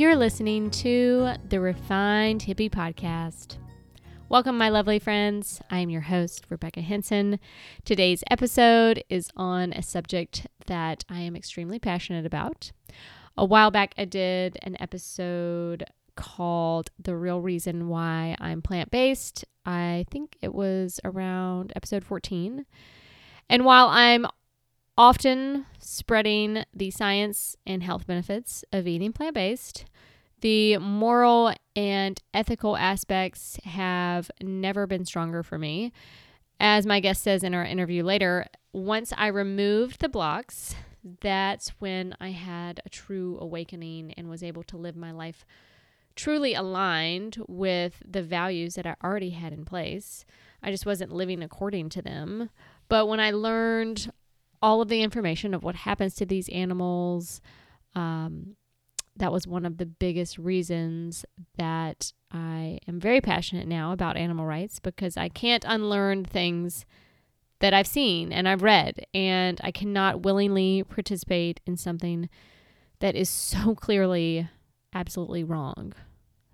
[0.00, 3.58] You're listening to the Refined Hippie Podcast.
[4.30, 5.60] Welcome, my lovely friends.
[5.70, 7.38] I am your host, Rebecca Henson.
[7.84, 12.72] Today's episode is on a subject that I am extremely passionate about.
[13.36, 15.84] A while back, I did an episode
[16.16, 19.44] called The Real Reason Why I'm Plant Based.
[19.66, 22.64] I think it was around episode 14.
[23.50, 24.26] And while I'm
[25.00, 29.86] often spreading the science and health benefits of eating plant based,
[30.42, 35.90] the moral and ethical aspects have never been stronger for me.
[36.60, 40.74] As my guest says in our interview later, once I removed the blocks,
[41.22, 45.46] that's when I had a true awakening and was able to live my life
[46.14, 50.26] truly aligned with the values that I already had in place.
[50.62, 52.50] I just wasn't living according to them.
[52.90, 54.12] But when I learned
[54.62, 57.40] all of the information of what happens to these animals,
[57.94, 58.56] um,
[59.16, 61.24] that was one of the biggest reasons
[61.56, 66.86] that I am very passionate now about animal rights because I can't unlearn things
[67.60, 72.28] that I've seen and I've read, and I cannot willingly participate in something
[73.00, 74.48] that is so clearly
[74.94, 75.92] absolutely wrong.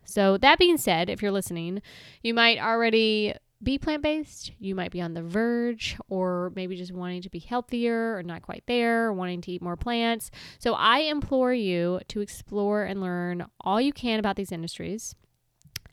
[0.05, 1.83] So, that being said, if you're listening,
[2.23, 6.93] you might already be plant based, you might be on the verge, or maybe just
[6.93, 10.31] wanting to be healthier or not quite there, wanting to eat more plants.
[10.59, 15.15] So, I implore you to explore and learn all you can about these industries,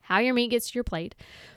[0.02, 1.16] how your meat gets to your plate,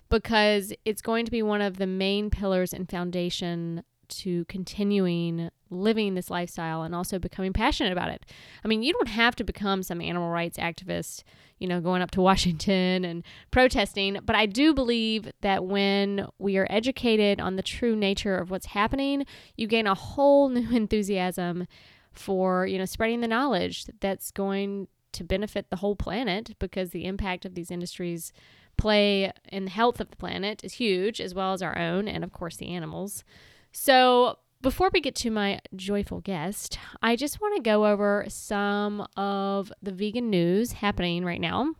[0.08, 6.14] because it's going to be one of the main pillars and foundation to continuing living
[6.14, 8.24] this lifestyle and also becoming passionate about it.
[8.64, 11.22] I mean, you don't have to become some animal rights activist,
[11.58, 16.56] you know, going up to Washington and protesting, but I do believe that when we
[16.56, 19.26] are educated on the true nature of what's happening,
[19.56, 21.66] you gain a whole new enthusiasm
[22.12, 27.04] for, you know, spreading the knowledge that's going to benefit the whole planet because the
[27.06, 28.32] impact of these industries
[28.76, 32.22] play in the health of the planet is huge, as well as our own, and
[32.22, 33.24] of course the animals.
[33.72, 39.06] So, before we get to my joyful guest, I just want to go over some
[39.16, 41.74] of the vegan news happening right now.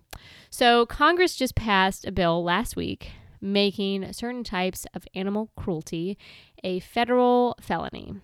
[0.50, 3.10] So, Congress just passed a bill last week
[3.40, 6.16] making certain types of animal cruelty
[6.64, 8.14] a federal felony.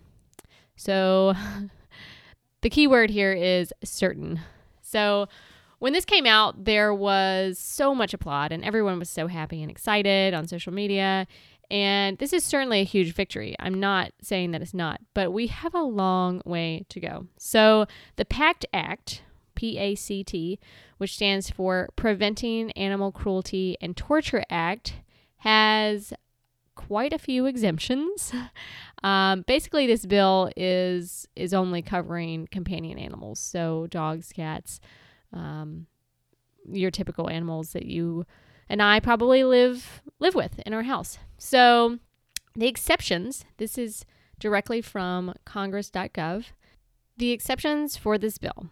[0.76, 1.34] So,
[2.62, 4.40] the key word here is certain.
[4.80, 5.28] So,
[5.82, 9.70] when this came out, there was so much applaud and everyone was so happy and
[9.70, 11.26] excited on social media.
[11.72, 13.56] And this is certainly a huge victory.
[13.58, 17.28] I'm not saying that it's not, but we have a long way to go.
[17.38, 19.22] So, the PACT Act,
[19.54, 20.60] P A C T,
[20.98, 24.96] which stands for Preventing Animal Cruelty and Torture Act,
[25.38, 26.12] has
[26.74, 28.32] quite a few exemptions.
[29.04, 34.78] Um, basically, this bill is is only covering companion animals, so dogs, cats,
[35.32, 35.88] um,
[36.70, 38.26] your typical animals that you
[38.72, 41.18] and I probably live live with in our house.
[41.36, 41.98] So
[42.56, 44.06] the exceptions, this is
[44.40, 46.46] directly from congress.gov.
[47.18, 48.70] The exceptions for this bill.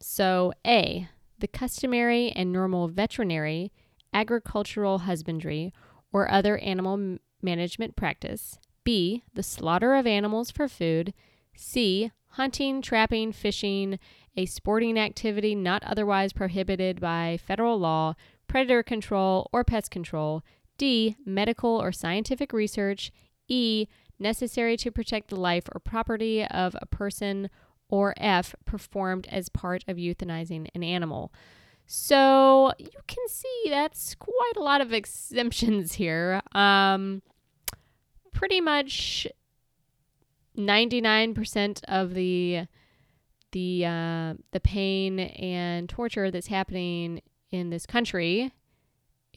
[0.00, 3.70] So A, the customary and normal veterinary,
[4.14, 5.74] agricultural husbandry,
[6.10, 8.58] or other animal management practice.
[8.82, 11.12] B, the slaughter of animals for food.
[11.54, 13.98] C, hunting, trapping, fishing,
[14.36, 18.14] a sporting activity not otherwise prohibited by federal law,
[18.46, 20.42] predator control, or pest control.
[20.78, 21.16] D.
[21.24, 23.12] Medical or scientific research.
[23.48, 23.86] E.
[24.18, 27.50] Necessary to protect the life or property of a person.
[27.88, 28.54] Or F.
[28.64, 31.32] Performed as part of euthanizing an animal.
[31.86, 36.40] So you can see that's quite a lot of exemptions here.
[36.52, 37.22] Um,
[38.32, 39.26] pretty much
[40.56, 42.66] 99% of the
[43.52, 47.20] the uh, the pain and torture that's happening
[47.54, 48.52] in this country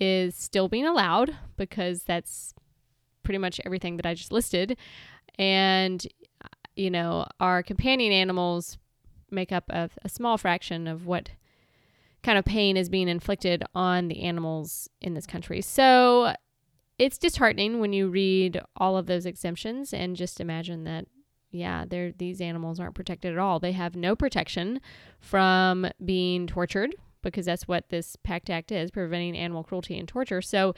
[0.01, 2.53] is still being allowed because that's
[3.23, 4.77] pretty much everything that I just listed.
[5.37, 6.05] And,
[6.75, 8.77] you know, our companion animals
[9.29, 11.29] make up a, a small fraction of what
[12.23, 15.61] kind of pain is being inflicted on the animals in this country.
[15.61, 16.33] So
[16.97, 21.05] it's disheartening when you read all of those exemptions and just imagine that
[21.49, 21.85] yeah,
[22.17, 23.59] these animals aren't protected at all.
[23.59, 24.81] They have no protection
[25.19, 26.93] from being tortured
[27.27, 30.41] because that's what this PACT Act is, preventing animal cruelty and torture.
[30.41, 30.73] So,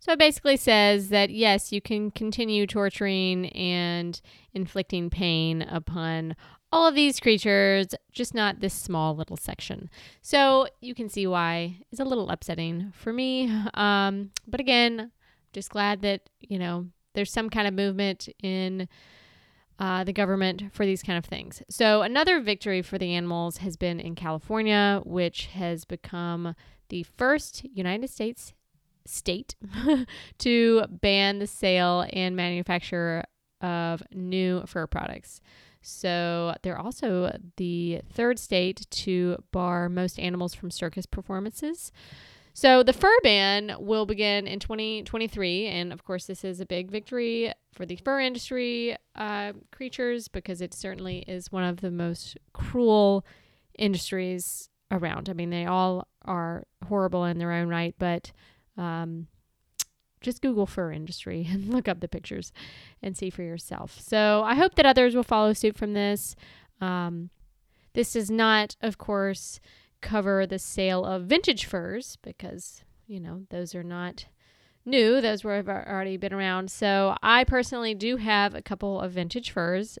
[0.00, 4.20] so it basically says that yes, you can continue torturing and
[4.54, 6.36] inflicting pain upon
[6.72, 9.88] all of these creatures, just not this small little section.
[10.20, 13.50] So you can see why it's a little upsetting for me.
[13.74, 15.12] Um, but again,
[15.52, 18.88] just glad that you know there's some kind of movement in
[19.78, 21.62] uh, the government for these kind of things.
[21.68, 26.54] So, another victory for the animals has been in California, which has become
[26.88, 28.54] the first United States
[29.04, 29.54] state
[30.38, 33.24] to ban the sale and manufacture
[33.60, 35.40] of new fur products.
[35.82, 41.92] So, they're also the third state to bar most animals from circus performances.
[42.56, 46.90] So the fur ban will begin in 2023, and of course, this is a big
[46.90, 52.38] victory for the fur industry uh, creatures because it certainly is one of the most
[52.54, 53.26] cruel
[53.78, 55.28] industries around.
[55.28, 58.32] I mean, they all are horrible in their own right, but
[58.78, 59.26] um,
[60.22, 62.54] just Google fur industry and look up the pictures
[63.02, 64.00] and see for yourself.
[64.00, 66.34] So I hope that others will follow suit from this.
[66.80, 67.28] Um,
[67.92, 69.60] this does not, of course,
[70.06, 74.26] cover the sale of vintage furs because, you know, those are not
[74.84, 75.20] new.
[75.20, 76.70] Those were already been around.
[76.70, 79.98] So I personally do have a couple of vintage furs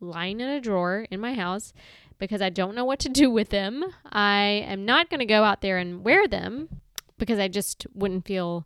[0.00, 1.72] lying in a drawer in my house
[2.18, 3.84] because I don't know what to do with them.
[4.06, 6.68] I am not going to go out there and wear them
[7.18, 8.64] because I just wouldn't feel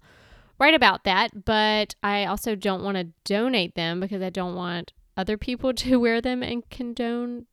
[0.59, 1.47] right about that.
[1.47, 5.99] But I also don't want to donate them because I don't want other people to
[5.99, 7.47] wear them and condone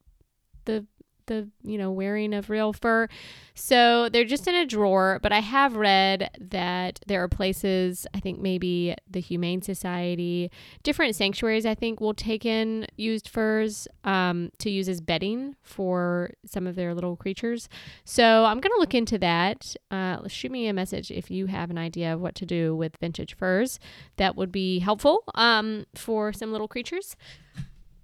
[0.65, 0.85] the
[1.29, 3.07] the you know wearing of real fur.
[3.55, 8.19] So they're just in a drawer but i have read that there are places i
[8.19, 10.49] think maybe the humane society
[10.83, 16.31] different sanctuaries i think will take in used furs um, to use as bedding for
[16.45, 17.69] some of their little creatures.
[18.05, 19.75] So i'm going to look into that.
[19.91, 22.97] Uh, shoot me a message if you have an idea of what to do with
[22.97, 23.79] vintage furs.
[24.17, 27.15] That would be helpful um, for some little creatures.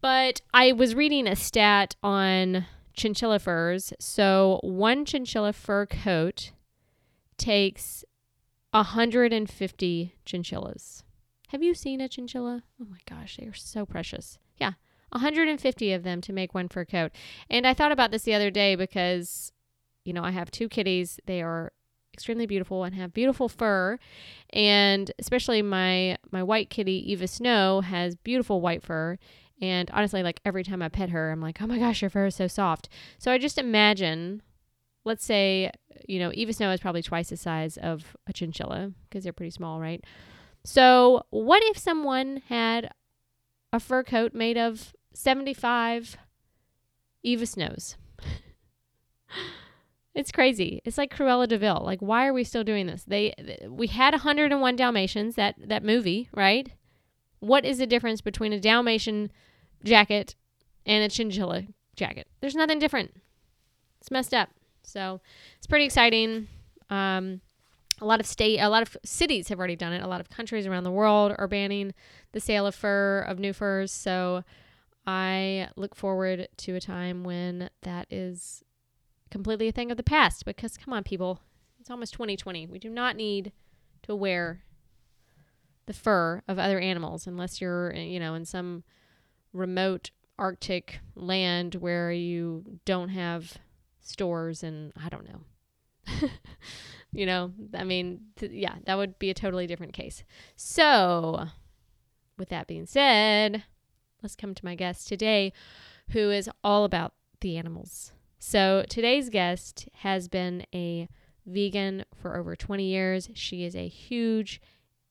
[0.01, 3.93] But I was reading a stat on chinchilla furs.
[3.99, 6.51] So one chinchilla fur coat
[7.37, 8.03] takes
[8.71, 11.03] 150 chinchillas.
[11.49, 12.63] Have you seen a chinchilla?
[12.81, 14.39] Oh my gosh, they are so precious.
[14.57, 14.73] Yeah,
[15.09, 17.11] 150 of them to make one fur coat.
[17.49, 19.51] And I thought about this the other day because,
[20.03, 21.19] you know, I have two kitties.
[21.25, 21.71] They are
[22.13, 23.99] extremely beautiful and have beautiful fur
[24.51, 29.17] and especially my my white kitty Eva Snow has beautiful white fur
[29.61, 32.27] and honestly, like every time I pet her, I'm like, oh my gosh, your fur
[32.27, 32.89] is so soft.
[33.17, 34.41] So I just imagine,
[35.05, 35.71] let's say,
[36.07, 39.51] you know, Eva Snow is probably twice the size of a chinchilla because they're pretty
[39.51, 40.03] small, right?
[40.63, 42.91] So what if someone had
[43.71, 46.17] a fur coat made of 75
[47.23, 47.97] Eva Snows?
[50.15, 50.81] It's crazy.
[50.85, 51.81] It's like Cruella de Vil.
[51.83, 53.03] Like, why are we still doing this?
[53.03, 53.33] They,
[53.69, 56.71] we had 101 Dalmatians, that that movie, right?
[57.45, 59.31] What is the difference between a Dalmatian
[59.83, 60.33] jacket
[60.83, 61.63] and a chinchilla
[61.95, 62.27] jacket?
[62.41, 63.13] There's nothing different.
[64.01, 64.49] It's messed up.
[64.81, 65.21] So
[65.57, 66.47] it's pretty exciting.
[66.89, 67.41] Um,
[68.01, 70.01] a lot of state, a lot of cities have already done it.
[70.01, 71.93] A lot of countries around the world are banning
[72.31, 73.91] the sale of fur, of new furs.
[73.91, 74.43] So
[75.05, 78.63] I look forward to a time when that is
[79.29, 80.45] completely a thing of the past.
[80.45, 81.41] Because come on, people,
[81.79, 82.65] it's almost 2020.
[82.65, 83.51] We do not need
[84.03, 84.64] to wear
[85.85, 88.83] the fur of other animals unless you're, eh, you know, in some
[89.53, 93.57] remote Arctic land where you don't have
[94.01, 96.29] stores and I don't know.
[97.11, 100.23] you know, I mean, th- yeah, that would be a totally different case.
[100.55, 101.47] So,
[102.37, 103.63] with that being said,
[104.21, 105.53] let's come to my guest today
[106.09, 108.11] who is all about the animals.
[108.37, 111.07] So, today's guest has been a
[111.45, 113.29] vegan for over 20 years.
[113.33, 114.61] She is a huge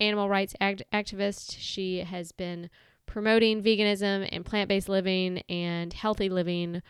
[0.00, 1.56] animal rights act- activist.
[1.58, 2.70] She has been
[3.06, 6.82] promoting veganism and plant based living and healthy living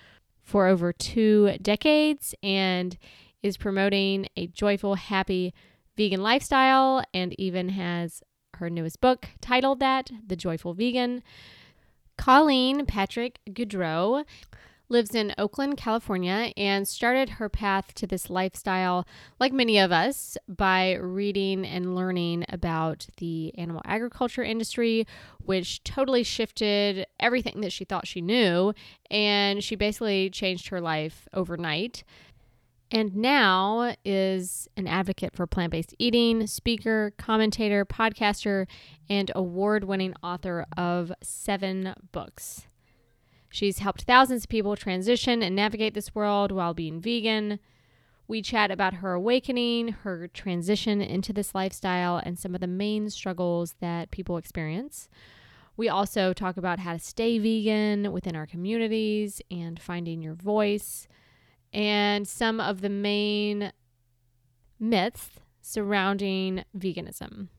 [0.43, 2.97] for over two decades and
[3.43, 5.53] is promoting a joyful, happy
[5.97, 8.23] vegan lifestyle and even has
[8.55, 11.23] her newest book titled that, The Joyful Vegan.
[12.17, 14.25] Colleen Patrick Goudreau
[14.89, 19.07] lives in Oakland, California, and started her path to this lifestyle,
[19.41, 25.07] like many of us, by reading and learning about the animal agriculture industry,
[25.39, 28.75] which totally shifted everything that she thought she knew.
[29.11, 32.05] And she basically changed her life overnight.
[32.91, 38.67] And now is an advocate for plant based eating, speaker, commentator, podcaster,
[39.09, 42.67] and award winning author of seven books.
[43.55, 47.61] She's helped thousands of people transition and navigate this world while being vegan.
[48.27, 53.11] We chat about her awakening, her transition into this lifestyle, and some of the main
[53.11, 55.09] struggles that people experience.
[55.77, 61.07] We also talk about how to stay vegan within our communities and finding your voice,
[61.73, 63.71] and some of the main
[64.81, 65.31] myths
[65.63, 67.51] surrounding veganism.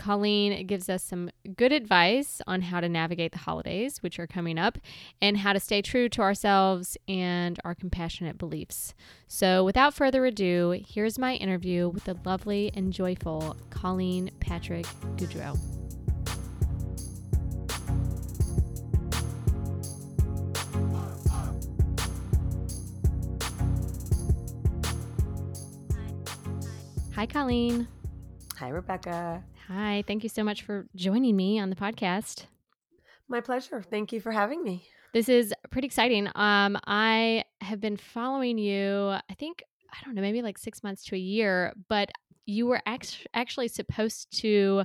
[0.00, 4.58] Colleen gives us some good advice on how to navigate the holidays, which are coming
[4.58, 4.78] up,
[5.20, 8.94] and how to stay true to ourselves and our compassionate beliefs.
[9.28, 15.58] So, without further ado, here's my interview with the lovely and joyful Colleen Patrick Goudreau.
[27.14, 27.86] Hi, Colleen.
[28.56, 29.44] Hi, Rebecca.
[29.70, 30.02] Hi.
[30.04, 32.46] Thank you so much for joining me on the podcast.
[33.28, 33.80] My pleasure.
[33.82, 34.84] Thank you for having me.
[35.12, 36.26] This is pretty exciting.
[36.34, 39.62] Um, I have been following you, I think,
[39.92, 42.10] I don't know, maybe like six months to a year, but
[42.46, 44.84] you were act- actually supposed to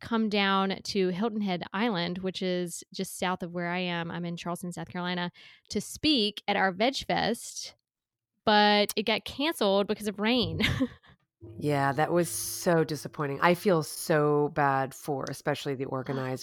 [0.00, 4.10] come down to Hilton Head Island, which is just south of where I am.
[4.10, 5.30] I'm in Charleston, South Carolina,
[5.70, 7.74] to speak at our Veg Fest,
[8.44, 10.60] but it got canceled because of rain.
[11.58, 13.40] Yeah, that was so disappointing.
[13.40, 15.86] I feel so bad for especially the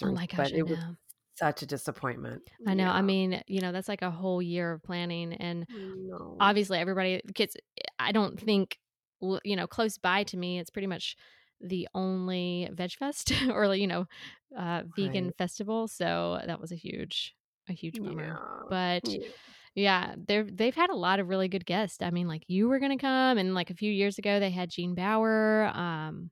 [0.03, 0.95] oh organizers, my gosh, but I it was know.
[1.35, 2.49] such a disappointment.
[2.67, 2.89] I know.
[2.89, 3.01] I Yeah.
[3.01, 5.33] mean, you know, that's like a whole year of planning.
[5.33, 6.37] And No.
[6.39, 7.55] obviously, everybody gets,
[7.99, 8.79] I don't think,
[9.21, 11.15] l- you know, close by to me, it's pretty much
[11.61, 14.05] the only Veg Fest or, you know,
[14.57, 15.35] uh, vegan Right.
[15.37, 15.87] festival.
[15.87, 17.35] So that was a huge,
[17.69, 18.39] a huge bummer.
[18.39, 18.69] Yeah.
[18.69, 19.31] But Yeah.
[19.75, 22.01] Yeah, they're they've had a lot of really good guests.
[22.01, 24.69] I mean, like you were gonna come, and like a few years ago they had
[24.69, 25.65] Gene Baur.
[25.73, 26.31] Um,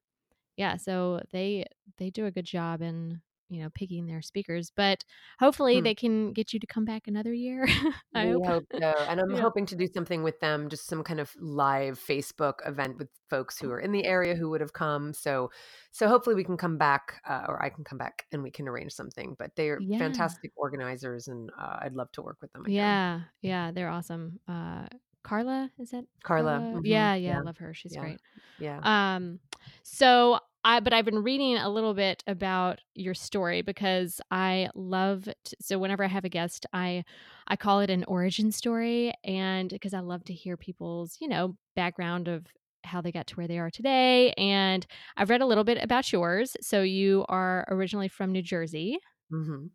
[0.58, 1.66] yeah, so they
[1.98, 3.22] they do a good job in
[3.54, 4.72] you know picking their speakers.
[4.76, 5.04] But
[5.40, 5.84] hopefully Hmm.
[5.84, 7.68] they can get you to come back another year.
[8.16, 8.46] I hope.
[8.46, 8.94] hope so.
[9.10, 9.42] And I'm yeah.
[9.42, 13.60] hoping to do something with them, just some kind of live Facebook event with folks
[13.60, 15.14] who are in the area who would have come.
[15.14, 15.50] So
[15.92, 18.68] so hopefully we can come back uh, or I can come back and we can
[18.68, 19.36] arrange something.
[19.40, 19.98] But they're Yeah.
[19.98, 22.76] fantastic organizers and uh, I'd love to work with them again.
[22.76, 23.22] Yeah.
[23.42, 23.72] Yeah.
[23.72, 24.40] They're awesome.
[24.48, 24.86] Uh,
[25.24, 26.60] Carla, is that Carla.
[26.60, 26.80] Carla?
[26.82, 27.16] hmm Yeah.
[27.16, 27.30] Yeah.
[27.32, 27.38] Yeah.
[27.40, 27.74] I love her.
[27.74, 28.02] She's Yeah.
[28.02, 28.20] great.
[28.60, 28.80] Yeah.
[29.16, 29.40] Um,
[29.84, 35.26] so I, but I've been reading a little bit about your story because I love.
[35.26, 37.04] To, so whenever I have a guest, I,
[37.48, 41.58] I call it an origin story, and because I love to hear people's, you know,
[41.76, 42.48] background of
[42.86, 44.32] how they got to where they are today.
[44.34, 44.86] And
[45.18, 46.56] I've read a little bit about yours.
[46.62, 49.66] So you are originally from New Jersey, hmm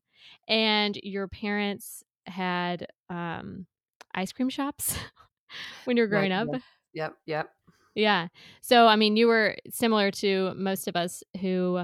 [0.47, 3.67] and your parents had um,
[4.15, 4.97] ice cream shops
[5.85, 6.09] when you were Right.
[6.09, 6.51] growing up.
[6.93, 7.19] Yep.
[7.27, 7.58] Yep.
[7.99, 8.29] Yeah.
[8.61, 11.81] So, I mean, you were similar to most of us who,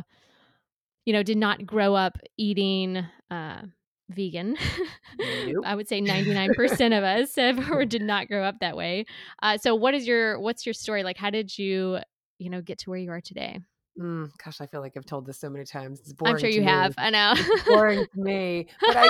[1.05, 3.63] you know, did not grow up eating uh,
[4.09, 4.57] vegan.
[5.19, 5.65] Nope.
[5.67, 9.07] I would say 99% of us have, or did not grow up that way.
[9.43, 11.03] Uh, so, what is your, what's your story?
[11.03, 11.99] Like, how did you,
[12.39, 13.59] you know, get to where you are today?
[13.99, 16.01] Mm, gosh, I feel like I've told this so many times.
[16.01, 16.35] It's boring.
[16.35, 16.67] I'm sure you me.
[16.67, 16.95] have.
[16.99, 17.35] I know.
[17.37, 18.67] It's boring to me.
[18.85, 19.09] But I,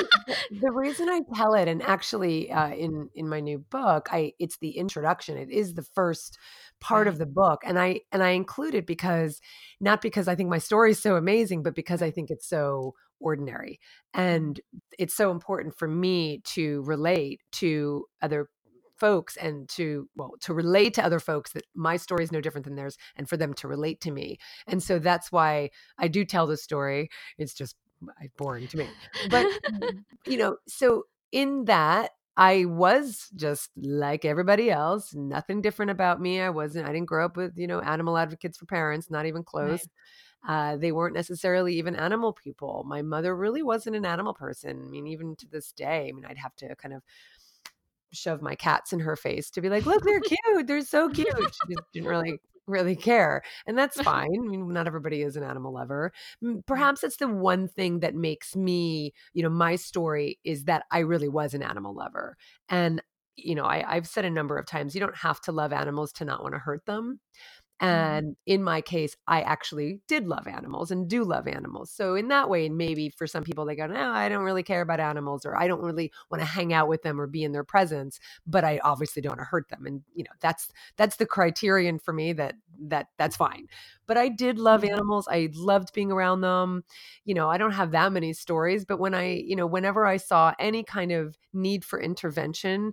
[0.51, 4.59] the, reason I tell it, and actually, uh, in in my new book, I it's
[4.59, 5.39] the introduction.
[5.39, 6.39] It is the first
[6.81, 9.41] part of the book, and I and I include it because
[9.81, 12.95] not because I think my story is so amazing, but because I think it's so
[13.21, 13.81] ordinary,
[14.15, 14.21] Mhm.
[14.21, 14.61] and
[14.99, 18.51] it's so important for me to relate to other
[18.97, 22.65] folks and to well to relate to other folks that my story is no different
[22.65, 24.39] than theirs and for them to relate to me.
[24.67, 27.11] And so that's why i do tell the story.
[27.39, 27.77] It's just
[28.37, 28.95] boring to me.
[29.25, 29.49] But
[30.27, 36.41] you know so in that i was just like everybody else nothing different about me.
[36.41, 39.45] I wasn't i didn't grow up with you know animal advocates for parents not even
[39.61, 39.81] Right.
[39.83, 39.89] close.
[40.49, 42.85] Uh, they weren't necessarily even animal people.
[42.87, 46.09] My mother really wasn't an animal person i mean even to this day.
[46.09, 47.03] I mean i'd have to kind of
[48.17, 50.21] shove my cats in her face to be like, look, they're
[50.55, 50.67] cute.
[50.67, 51.29] They're so cute.
[51.29, 53.43] She just didn't really really care.
[53.67, 54.31] And that's fine.
[54.35, 56.13] I mean, not everybody is an animal lover.
[56.43, 56.65] Mm.
[56.67, 61.01] Perhaps that's the one thing that makes me, you know, my story is that I
[61.01, 62.37] really was an animal lover.
[62.69, 63.03] And,
[63.37, 66.13] you know, I, I've said a number of times, you don't have to love animals
[66.13, 67.21] to not want to hurt them.
[67.91, 68.25] Mhm.
[68.25, 71.91] And in my case, I actually did love animals and do love animals.
[71.91, 74.63] So in that way, and maybe for some people, they go, "No, I don't really
[74.63, 77.43] care about animals," or "I don't really want to hang out with them or be
[77.43, 79.87] in their presence," but I obviously don't want to hurt them.
[79.87, 83.67] And you know, that's that's the criterion for me that that that's fine.
[84.07, 84.89] But I did love Mhm.
[84.89, 85.27] animals.
[85.29, 86.85] I loved being around them.
[87.25, 90.17] You know, I don't have that many stories, but when I, you know, whenever I
[90.19, 92.93] saw any kind of need for intervention,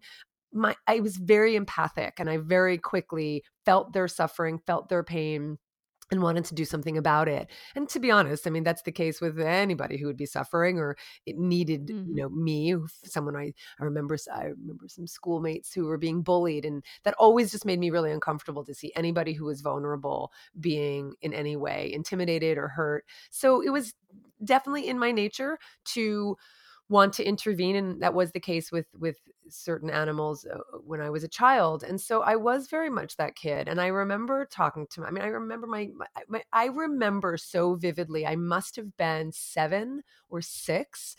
[0.54, 5.58] my I was very empathic and I very quickly felt their suffering, felt their pain
[6.12, 7.50] and wanted to do something about it.
[7.74, 10.78] And to be honest, I mean that's the case with anybody who would be suffering
[10.78, 12.22] or it needed, you Mhm.
[12.22, 12.76] know, me,
[13.06, 17.52] someone I I remember I remember some schoolmates who were being bullied and that always
[17.52, 21.92] just made me really uncomfortable to see anybody who was vulnerable being in any way
[21.94, 23.06] intimidated or hurt.
[23.30, 23.94] So it was
[24.44, 26.36] definitely in my nature to
[26.92, 29.18] want to intervene and that was the case with with
[29.48, 33.36] certain animals uh, when i was a child and so i was very much that
[33.36, 37.38] kid and i remember talking to i mean i remember my, my, my i remember
[37.38, 41.16] so vividly i must have been 7 or 6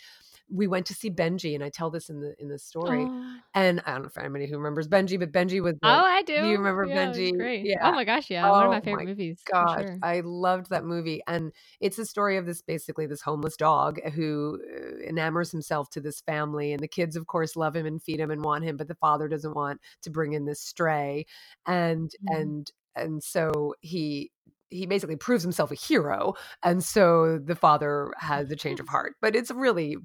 [0.53, 3.07] we went to see Benji, and I tell this in the in the story.
[3.09, 3.37] Oh.
[3.55, 5.75] And I don't know if anybody who remembers Benji, but Benji was.
[5.75, 6.41] The, oh, I do.
[6.41, 7.37] Do you remember yeah, Benji?
[7.37, 7.65] Great.
[7.65, 7.89] Yeah.
[7.89, 9.41] Oh my gosh, yeah, oh, one of my oh favorite my movies.
[9.51, 9.99] God, sure.
[10.03, 14.61] I loved that movie, and it's the story of this basically this homeless dog who
[14.75, 18.21] uh, enamors himself to this family, and the kids, of course, love him and feed
[18.21, 21.27] him and want him, but the father doesn't want to bring in this stray,
[21.67, 22.41] and mm.
[22.41, 24.31] and and so he
[24.73, 29.15] he basically proves himself a hero and so the father has a change of heart.
[29.21, 29.97] But it's really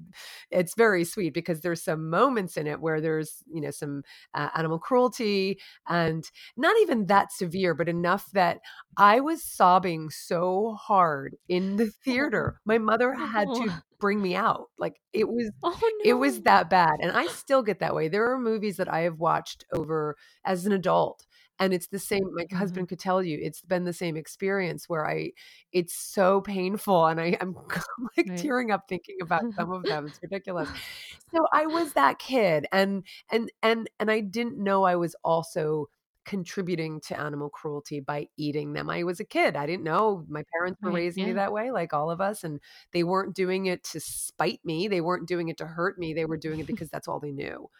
[0.50, 4.02] it's very sweet because there's some moments in it where there's you know some
[4.34, 5.58] uh, animal cruelty
[5.88, 8.58] and not even that severe but enough that
[8.96, 12.60] i was sobbing so hard in the theater.
[12.64, 14.66] My mother had to bring me out.
[14.78, 15.88] Like it was oh, no.
[16.04, 18.08] it was that bad and i still get that way.
[18.08, 21.26] There are movies that i have watched over as an adult
[21.58, 22.56] and it's the same my mm-hmm.
[22.56, 25.30] husband could tell you it's been the same experience where i
[25.72, 27.54] it's so painful and i i'm
[28.16, 28.38] like right.
[28.38, 30.68] tearing up thinking about some of them it's ridiculous
[31.34, 35.88] so i was that kid and and and and i didn't know i was also
[36.28, 38.90] contributing to animal cruelty by eating them.
[38.90, 39.56] I was a kid.
[39.56, 41.28] I didn't know my parents were right, raising yeah.
[41.28, 42.44] me that way, like all of us.
[42.44, 42.60] And
[42.92, 44.88] they weren't doing it to spite me.
[44.88, 46.12] They weren't doing it to hurt me.
[46.12, 47.70] They were doing it because that's all they knew.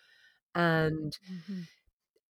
[0.54, 1.61] And mm-hmm.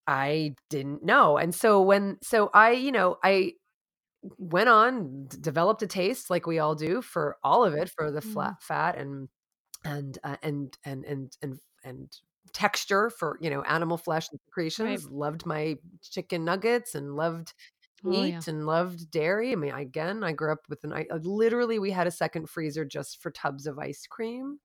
[0.09, 1.37] I didn't know.
[1.37, 3.53] And so when so I, you know, I
[4.38, 8.21] went on developed a taste like we all do for all of it for the
[8.21, 8.33] mm-hmm.
[8.33, 9.29] flat fat and
[9.85, 12.12] and uh, and and and and and
[12.55, 15.12] texture for you know animal flesh and secretions right.
[15.12, 17.53] loved my chicken nuggets and loved
[18.05, 18.41] oh, meat oh, yeah.
[18.47, 22.07] and loved dairy i mean again i grew up with an i literally we had
[22.07, 24.59] a second freezer just for tubs of ice cream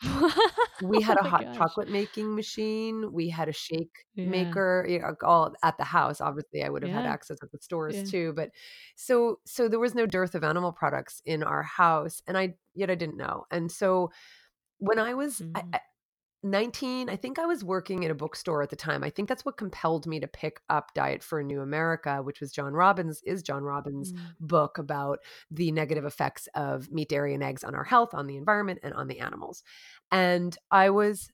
[0.82, 1.56] we had oh a hot gosh.
[1.56, 3.12] chocolate making machine.
[3.12, 4.26] We had a shake yeah.
[4.26, 6.20] maker, you know, all at the house.
[6.20, 7.02] Obviously, I would have yeah.
[7.02, 8.04] had access at the stores yeah.
[8.04, 8.32] too.
[8.34, 8.50] But
[8.96, 12.90] so, so there was no dearth of animal products in our house, and I yet
[12.90, 13.44] I didn't know.
[13.50, 14.10] And so,
[14.78, 15.50] when I was, mm.
[15.54, 15.80] I,
[16.42, 19.44] 19 i think i was working in a bookstore at the time i think that's
[19.44, 23.20] what compelled me to pick up diet for a new america which was john robbins
[23.24, 24.20] is john robbins mm.
[24.38, 25.18] book about
[25.50, 28.94] the negative effects of meat dairy and eggs on our health on the environment and
[28.94, 29.64] on the animals
[30.12, 31.28] and i was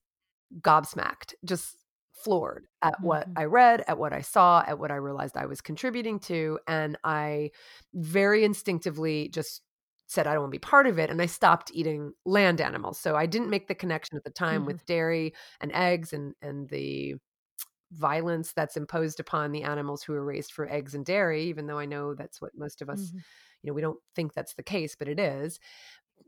[0.60, 1.76] gobsmacked just
[2.14, 3.06] floored at mm-hmm.
[3.06, 6.58] what I read, at what I saw, at what I realized I was contributing to.
[6.66, 7.50] And I
[7.92, 9.60] very instinctively just
[10.06, 12.98] said I don't want to be part of it and I stopped eating land animals.
[12.98, 14.66] So I didn't make the connection at the time mm-hmm.
[14.66, 17.14] with dairy and eggs and and the
[17.92, 21.78] violence that's imposed upon the animals who are raised for eggs and dairy even though
[21.78, 23.18] I know that's what most of us mm-hmm.
[23.62, 25.58] you know we don't think that's the case but it is.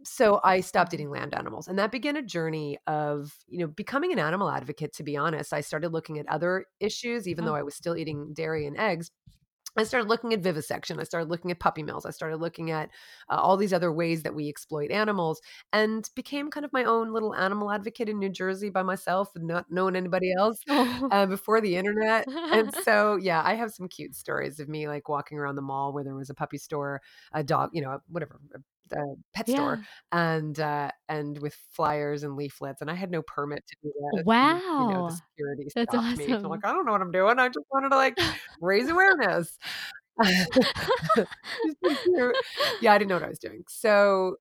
[0.04, 0.94] So I stopped mm-hmm.
[0.94, 4.94] eating land animals and that began a journey of you know becoming an animal advocate
[4.94, 5.52] to be honest.
[5.52, 7.48] I started looking at other issues even oh.
[7.48, 9.10] though I was still eating dairy and eggs
[9.76, 11.00] I started looking at vivisection.
[11.00, 12.06] I started looking at puppy mills.
[12.06, 12.90] I started looking at
[13.30, 15.40] uh, all these other ways that we exploit animals
[15.72, 19.66] and became kind of my own little animal advocate in New Jersey by myself not
[19.70, 22.26] knowing anybody else uh, before the internet.
[22.28, 25.92] and so, yeah, I have some cute stories of me like walking around the mall
[25.92, 27.00] where there was a puppy store,
[27.32, 28.58] a dog, you know, whatever, a
[29.34, 29.54] pet yeah.
[29.54, 29.80] store
[30.12, 34.24] and uh and with flyers and leaflets and I had no permit to do that.
[34.24, 34.50] Wow.
[34.52, 36.18] And, you know, the security That's awesome.
[36.18, 36.26] me.
[36.26, 37.38] So I'm like, I don't know what I'm doing.
[37.38, 38.18] I just wanted to like
[38.60, 39.58] raise awareness.
[42.80, 43.64] yeah, I didn't know what I was doing.
[43.68, 44.36] So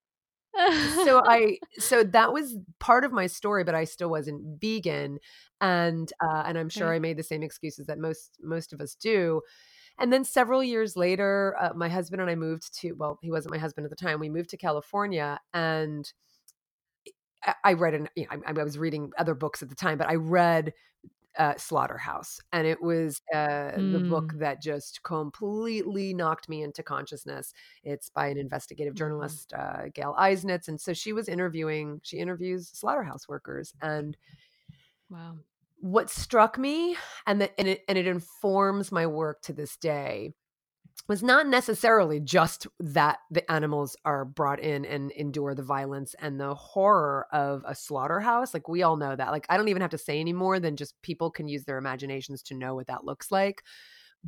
[1.04, 5.20] so I so that was part of my story, but I still wasn't vegan.
[5.62, 8.96] And uh and I'm sure I made the same excuses that most most of us
[8.96, 9.42] do.
[10.00, 13.54] And then several years later, uh, my husband and I moved to, well, he wasn't
[13.54, 14.20] my husband at the time.
[14.20, 16.12] We moved to California and
[17.64, 20.10] I read, an, you know, I, I was reading other books at the time, but
[20.10, 20.74] I read
[21.38, 23.92] uh, Slaughterhouse, and it was uh, mm.
[23.92, 24.40] the book mm.
[24.40, 27.54] that just completely knocked me into consciousness.
[27.84, 29.00] It's by an investigative mm-hmm.
[29.00, 32.00] journalist, uh, Gail Eisnitz, and so she was interviewing.
[32.04, 34.16] She interviews slaughterhouse workers, and
[35.10, 35.36] wow,
[35.86, 40.32] what struck me and that and it, and it informs my work to this day
[41.08, 46.40] was not necessarily just that the animals are brought in and endure the violence and
[46.40, 49.92] the horror of a slaughterhouse like we all know that like i don't even have
[49.92, 53.06] to say any more than just people can use their imaginations to know what that
[53.06, 53.62] looks like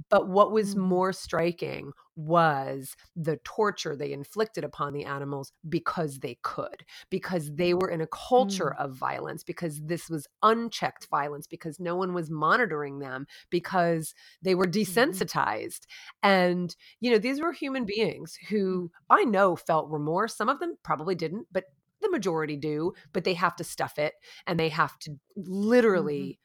[0.10, 0.80] but what was mm.
[0.80, 7.74] more striking was the torture they inflicted upon the animals because they could, because they
[7.74, 8.84] were in a culture mm.
[8.84, 14.56] of violence, because this was unchecked violence, because no one was monitoring them, because they
[14.56, 15.00] were mm-hmm.
[15.00, 15.82] desensitized.
[15.82, 15.86] Mm.
[16.24, 20.36] And, you know, these were human beings who I know felt remorse.
[20.36, 21.66] Some of them probably didn't, but
[22.02, 24.14] the majority do, but they have to stuff it
[24.46, 25.52] and they have to Mm-hmm.
[25.54, 26.40] literally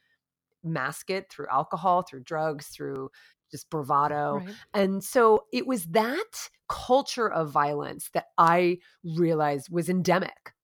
[0.63, 3.11] mask it through alcohol, through drugs, through
[3.53, 4.39] just bravado.
[4.45, 4.55] Right.
[4.75, 10.55] And so it was that culture of violence that I realized was endemic.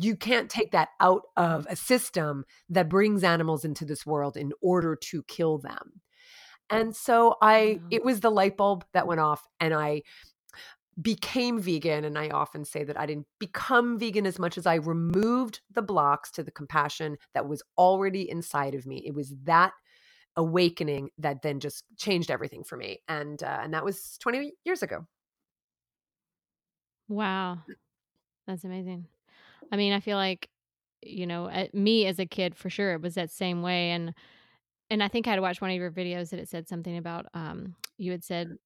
[0.00, 4.52] You can't take that out of a system that brings animals into this world in
[4.62, 6.00] order to kill them.
[6.70, 10.02] And so I, it was the light bulb that went off, and I
[11.00, 12.04] became vegan.
[12.04, 15.80] And I often say that I didn't become vegan as much as I removed the
[15.80, 19.02] blocks to the compassion that was already inside of me.
[19.06, 19.72] It was that
[20.38, 23.00] awakening that then just changed everything for me.
[23.08, 25.06] And uh, and that was 20 years ago.
[27.08, 27.58] Wow.
[28.46, 29.06] That's amazing.
[29.72, 30.48] I mean, I feel like,
[31.02, 34.14] you know, uh, me as a kid for sure it was that same way and
[34.90, 37.26] and I think I had watched one of your videos that it said something about
[37.34, 38.56] um you had said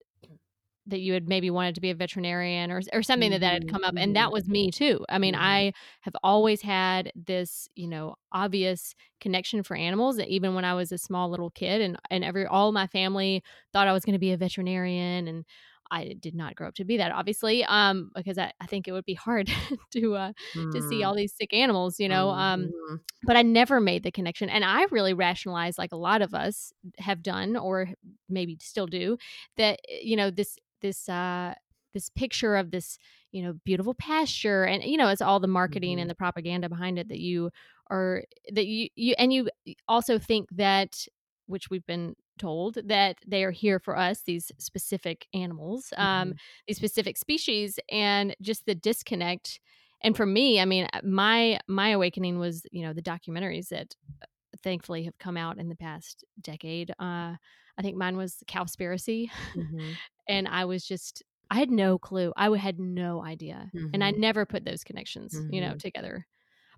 [0.87, 3.67] that you had maybe wanted to be a veterinarian or or something that that had
[3.69, 5.05] come up and that was me too.
[5.09, 5.35] I mean.
[5.35, 10.75] I have always had this, you know, obvious connection for animals that even when I
[10.75, 13.43] was a small little kid and and every all my family
[13.73, 15.45] thought I was going to be a veterinarian and
[15.91, 18.93] I did not grow up to be that obviously um because I, I think it
[18.93, 19.51] would be hard
[19.93, 20.33] to uh
[20.71, 22.31] to see Mm, all these sick animals, you know.
[22.31, 24.49] Um mhm, but I never made the connection.
[24.49, 27.89] And I really rationalized, like a lot of us have done, or
[28.29, 29.17] maybe still do,
[29.57, 31.55] that eh, you know this this uh,
[31.95, 32.99] this picture of this
[33.33, 36.69] you know beautiful pasture, and you know it's all the marketing mhm, and the propaganda
[36.69, 37.51] behind it that you
[37.91, 39.49] are that you you and you
[39.89, 41.07] also think that
[41.47, 46.39] which we've been told that they are here for us these specific animals um mhm,
[46.67, 49.61] these specific species and just the disconnect.
[50.05, 53.95] And for me i mean uh, my my awakening was you know the documentaries that
[54.23, 54.27] uh,
[54.63, 57.35] thankfully have come out in the past decade uh
[57.79, 62.55] i think mine was cowspiracy mhm, and i was just i had no clue i
[62.57, 65.79] had no idea and i mhm, never put those connections you know mhm.
[65.79, 66.27] together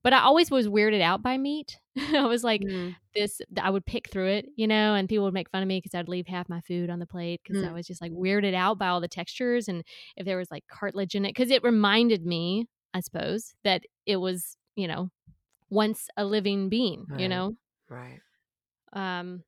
[0.03, 3.87] but i always was weirded out by meat i was like Mm, this i would
[3.87, 6.27] pick through it you know and people would make fun of me because i'd leave
[6.27, 8.89] half my food on the plate because i mm, was just like weirded out by
[8.89, 9.85] all the textures and
[10.17, 14.17] if there was like cartilage in it because it reminded me i suppose that it
[14.17, 15.11] was you know
[15.71, 17.55] once a living being you know?
[17.89, 18.21] Right.
[18.93, 19.43] um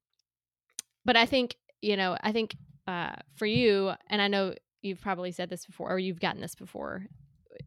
[1.06, 2.56] but i think you know i think
[2.88, 6.56] uh for you and i know you've probably said this before or you've gotten this
[6.56, 7.06] before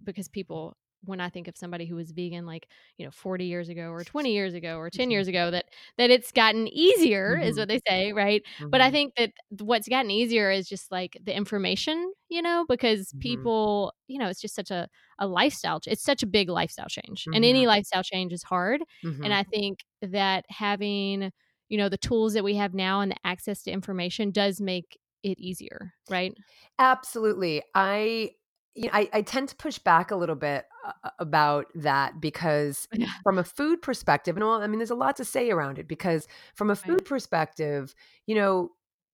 [0.03, 3.69] because people when i think of somebody who was vegan like you know 40 years
[3.69, 5.65] ago or 20 years ago or 10 Mhm, years ago that
[5.97, 8.43] that it's gotten easier is mhm, what they say right?
[8.71, 12.65] But i mhm, think that what's gotten easier is just like the information you know
[12.69, 16.49] because mhm, people you know it's just such a, a lifestyle it's such a big
[16.49, 18.83] lifestyle change and any lifestyle change is hard
[19.23, 21.31] and i think that having
[21.69, 24.99] you know the tools that we have now and the access to information does make
[25.23, 26.33] it easier right?
[26.77, 27.61] Absolutely.
[27.75, 28.31] I
[28.75, 32.87] you know, I, I tend to push back a little bit uh, about that because
[32.93, 33.07] yeah.
[33.23, 35.87] from a food perspective, and all, I mean, there's a lot to say around it
[35.87, 36.83] because from a right.
[36.85, 37.93] food perspective,
[38.25, 38.71] you know,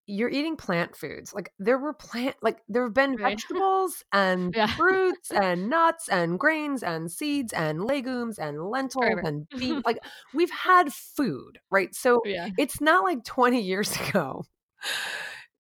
[0.08, 1.34] you're eating plant foods.
[1.34, 6.10] Like there were plant, like there have been right vegetables and yeah fruits and nuts
[6.10, 9.82] and grains and seeds and legumes and lentils and beans.
[9.86, 10.00] Like
[10.34, 11.94] we've had food, right?
[11.94, 14.46] So yeah it's not like 20 years ago.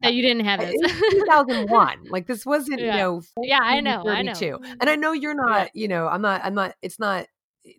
[0.01, 0.75] that you didn't have It
[1.11, 2.05] 2001.
[2.09, 4.75] Like this wasn't, you yeah know, yeah i know i know mm.
[4.79, 7.25] And I know you're not, you know, I'm not, I'm not, it's not,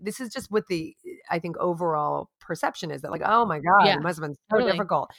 [0.01, 0.97] this is just what the,
[1.31, 4.41] I think, overall perception is that, like, oh my God, it must have been so
[4.57, 5.11] totally difficult.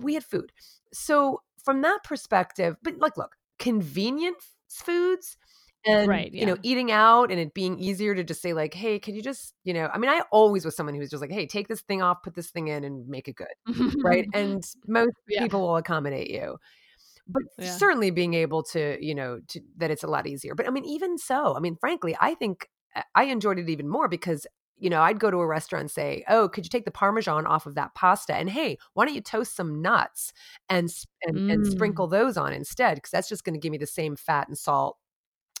[0.00, 0.52] We had food.
[0.92, 5.36] So, from that perspective, but like, look, convenient f- foods
[5.86, 8.98] and, right you know, eating out and it being easier to just say, like, hey,
[8.98, 11.30] can you just, you know, I mean, I always was someone who was just like,
[11.30, 13.48] hey, take this thing off, put this thing in and make it good.
[14.02, 14.26] Right.
[14.34, 16.58] And most yeah people will accommodate you
[17.28, 20.66] but yeah certainly being able to you know to that it's a lot easier but
[20.66, 22.68] i mean even so i mean frankly i think
[23.14, 24.46] i enjoyed it even more because
[24.78, 27.46] you know i'd go to a restaurant and say oh could you take the parmesan
[27.46, 28.34] off of that pasta?
[28.34, 30.32] And hey why don't you toast some nuts
[30.68, 30.88] and
[31.22, 32.96] and, and sprinkle mm, those on instead?
[32.96, 34.96] Because that's just going to give me the same fat and salt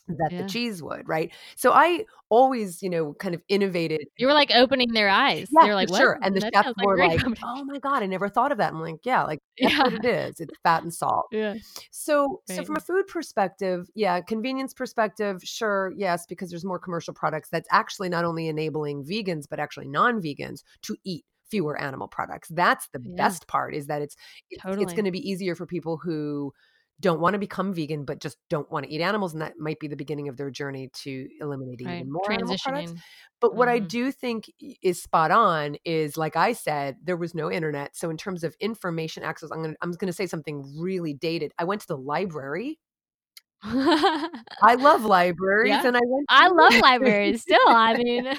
[0.08, 4.32] that the cheese would right so i always you know kind of innovated you were
[4.32, 6.18] like opening their eyes yeah, they're like for what sure.
[6.22, 8.72] And the that chefs like were like, "Oh my god, I never thought of that."
[8.72, 10.40] I'm like, "Yeah, like that's what it is.
[10.40, 11.54] It's fat and salt." yeah
[11.90, 17.14] So, so from a food perspective, yeah, convenience perspective, sure, yes, because there's more commercial
[17.14, 22.48] products that's actually not only enabling vegans but actually non-vegans to eat fewer animal products.
[22.48, 24.16] That's the yeah best part is that it's
[24.50, 26.52] it's, it's going to be easier for people who
[27.00, 29.78] don't want to become vegan but just don't want to eat animals and that might
[29.78, 32.92] be the beginning of their journey to eliminating right even more animal products.
[33.40, 34.46] But what I hmm do think
[34.82, 37.96] is spot on is like I said, there was no internet.
[37.96, 41.52] So in terms of information access, I'm gonna I'm gonna say something really dated.
[41.58, 42.78] I went to the library
[43.62, 45.86] I love libraries Yeah.
[45.88, 47.58] and I went I love libraries still.
[47.68, 48.32] I mean,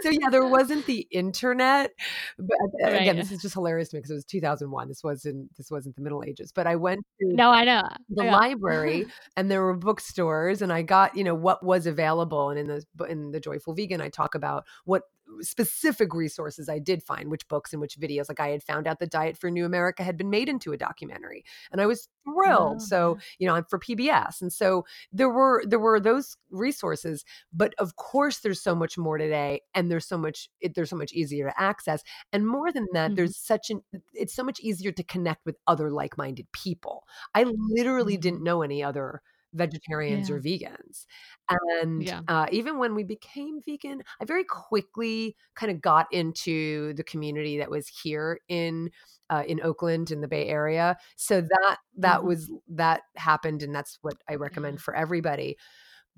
[0.00, 1.92] so yeah, there wasn't the internet.
[2.38, 3.16] But uh, again, Right.
[3.16, 4.88] this is just hilarious to me because it was 2001.
[4.88, 6.52] This wasn't this wasn't the Middle Ages.
[6.52, 7.82] But I went to no, I know.
[8.08, 8.36] the Yeah.
[8.36, 12.50] library and there were bookstores and I got, you know, what was available.
[12.50, 15.04] And in the in the Joyful Vegan, I talk about what
[15.40, 18.28] specific resources I did find, which books and which videos.
[18.28, 20.76] Like I had found out the Diet for New America had been made into a
[20.76, 21.44] documentary.
[21.70, 22.80] And I was thrilled.
[22.80, 24.40] Oh, so, you know, I'm for PBS.
[24.40, 29.18] And so there were there were those resources, but of course there's so much more
[29.18, 32.02] today and there's so much it, there's so much easier to access.
[32.32, 33.16] And more than that, Mhm.
[33.16, 37.04] there's such an it's so much easier to connect with other like-minded people.
[37.34, 38.18] I literally Mhm.
[38.18, 40.30] didn't know any other vegetarians Yeah.
[40.30, 41.06] or vegans.
[41.50, 42.22] And Yeah.
[42.28, 47.58] uh, even when we became vegan, I very quickly kind of got into the community
[47.58, 48.90] that was here in
[49.30, 50.96] uh, in Oakland in the Bay Area.
[51.16, 52.24] So that that Mhm.
[52.24, 54.82] was that happened, and that's what I recommend Yeah.
[54.82, 55.56] for everybody.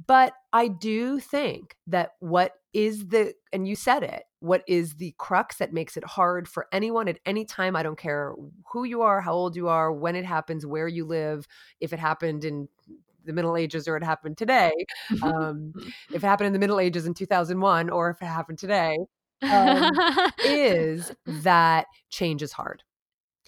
[0.07, 5.15] But I do think that what is the, and you said it, what is the
[5.19, 7.77] crux that makes it hard for anyone at any time?
[7.77, 8.35] I don't care
[8.73, 11.47] who you are, how old you are, when it happens, where you live,
[11.81, 12.69] if it happened in
[13.25, 14.73] the Middle Ages or it happened today,
[15.23, 15.73] um,
[16.13, 18.97] if it happened in the Middle Ages in 2001 or if it happened today,
[19.51, 19.91] um,
[20.45, 22.83] is that change is hard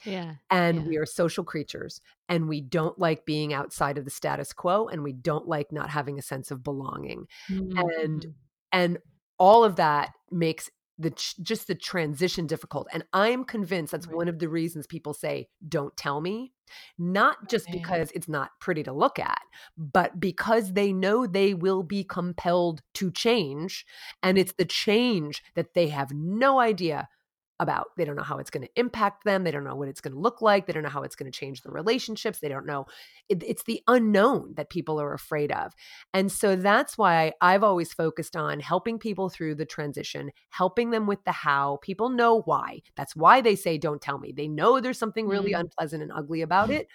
[0.04, 0.34] yeah.
[0.50, 0.84] and Yeah.
[0.88, 5.02] we are social creatures and we don't like being outside of the status quo and
[5.02, 8.34] we don't like not having a sense of belonging and Mhm.
[8.72, 8.98] and
[9.38, 14.16] all of that makes the ch- just the transition difficult and i'm convinced that's Right.
[14.16, 16.52] one of the reasons people say don't tell me
[16.98, 19.40] not just because it's not pretty to look at
[19.76, 23.84] but because they know they will be compelled to change
[24.22, 27.08] and it's the change that they have no idea
[27.58, 30.00] about they don't know how it's going to impact them they don't know what it's
[30.00, 32.48] going to look like they don't know how it's going to change the relationships they
[32.48, 32.84] don't know
[33.28, 35.72] it, it's the unknown that people are afraid of
[36.12, 41.06] and so that's why I've always focused on helping people through the transition, helping them
[41.06, 41.78] with the how.
[41.82, 42.82] People know why.
[42.96, 44.32] That's why they say, don't tell me.
[44.32, 45.60] They know there's something really Mm.
[45.60, 46.88] unpleasant and ugly about it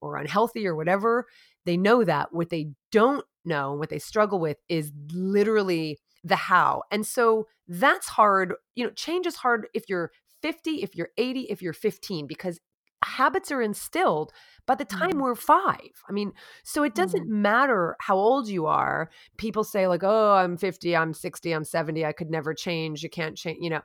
[0.00, 1.26] or unhealthy or whatever.
[1.64, 2.32] They know that.
[2.32, 6.82] What they don't know and what they struggle with is literally the how.
[6.90, 8.54] And so that's hard.
[8.74, 10.10] You know, change is hard if you're
[10.42, 12.60] 50, if you're 80, if you're 15, because
[13.04, 14.32] habits are instilled
[14.66, 15.20] by the time Mhm.
[15.20, 16.02] we're five.
[16.08, 16.32] I mean,
[16.64, 19.10] so it doesn't matter how old you are.
[19.36, 23.02] People say, like, oh, I'm 50, I'm 60, I'm 70, I could never change.
[23.02, 23.82] You can't change, you know.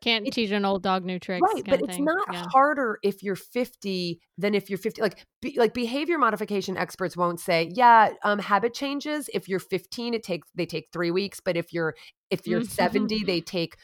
[0.00, 1.42] Can't it- teach an old dog new tricks.
[1.54, 2.46] Right, but it's not Yeah.
[2.52, 5.02] harder if you're 50 than if you're 50.
[5.02, 9.28] Like, be, like behavior modification experts won't say, yeah, um, habit changes.
[9.34, 11.94] If you're 15, it takes they take three weeks, but if you're
[12.30, 12.68] if you're Mhm.
[12.70, 13.76] 70, they take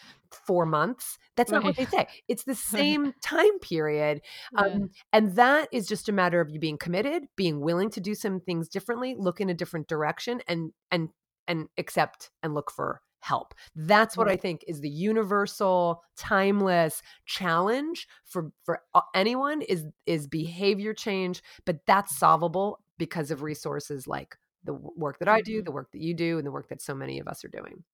[0.47, 1.19] four months.
[1.37, 2.07] That's not what they say.
[2.29, 2.55] It's the
[3.05, 4.23] same time period.
[4.53, 4.61] Yeah.
[4.61, 8.15] Um, and that is just a matter of you being committed, being willing to do
[8.15, 11.11] some things differently, look in a different direction, and and
[11.47, 13.55] and accept and look for help.
[13.75, 18.83] That's what I think is the universal, timeless challenge for for
[19.15, 25.29] anyone is is behavior change, but that's solvable because of resources like the work that
[25.29, 25.63] I do, Mhm.
[25.63, 27.85] the work that you do, and the work that so many of us are doing.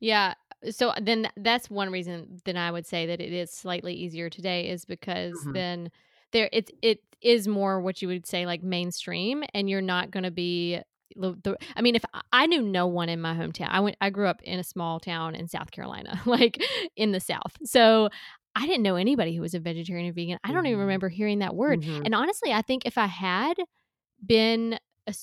[0.00, 0.34] Yeah.
[0.70, 4.68] So then that's one reason then I would say that it is slightly easier today
[4.68, 5.52] is because Mhm.
[5.52, 5.90] then
[6.32, 10.24] there it it is more what you would say like mainstream and you're not going
[10.24, 10.80] to be
[11.16, 13.68] the, the I mean if I- knew no one in my hometown.
[13.70, 16.62] I went I grew up in a small town in South Carolina, like
[16.96, 17.56] in the south.
[17.64, 18.08] So
[18.56, 20.38] I didn't know anybody who was a vegetarian or vegan.
[20.44, 20.82] I don't even Mhm.
[20.82, 21.80] remember hearing that word.
[21.82, 22.02] Mhm.
[22.04, 23.54] And honestly, I think if I had
[24.24, 24.78] been,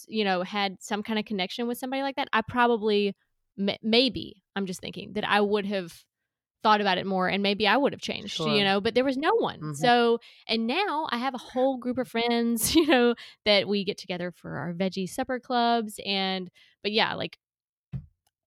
[0.07, 3.15] you know, had some kind of connection with somebody like that, I probably,
[3.57, 6.03] m- maybe, I'm just thinking that I would have
[6.63, 8.47] thought about it more and maybe I would have changed, Sure.
[8.55, 9.59] you know, but there was no one.
[9.59, 9.75] Mhm.
[9.77, 13.97] So, and now I have a whole group of friends, you know, that we get
[13.97, 15.99] together for our veggie supper clubs.
[16.05, 16.51] And,
[16.83, 17.37] but yeah, like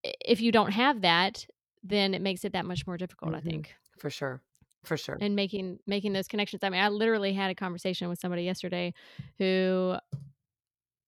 [0.03, 1.45] if you don't have that,
[1.83, 3.43] then it makes it that much more difficult, I Mhm.
[3.43, 4.41] think For sure.
[4.83, 5.17] For sure.
[5.19, 6.63] and making making those connections.
[6.63, 8.93] I mean, I literally had a conversation with somebody yesterday
[9.39, 9.95] who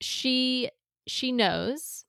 [0.01, 0.69] she
[1.07, 2.05] she knows.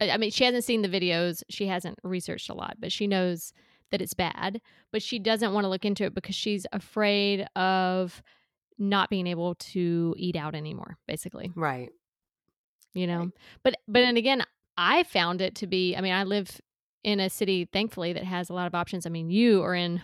[0.00, 1.42] I I mean, she hasn't seen the videos.
[1.48, 3.52] She hasn't researched a lot, but she knows
[3.90, 4.60] that it's bad.
[4.92, 8.22] But she doesn't want to look into it because she's afraid of
[8.78, 10.96] not being able to eat out anymore.
[11.06, 11.90] Basically, Right.
[12.94, 13.18] you know.
[13.20, 13.30] Right.
[13.64, 14.42] But but and again,
[14.76, 15.96] I found it to be.
[15.96, 16.60] I mean, I live
[17.04, 19.06] in a city, thankfully, that has a lot of options.
[19.06, 20.00] I mean, you are in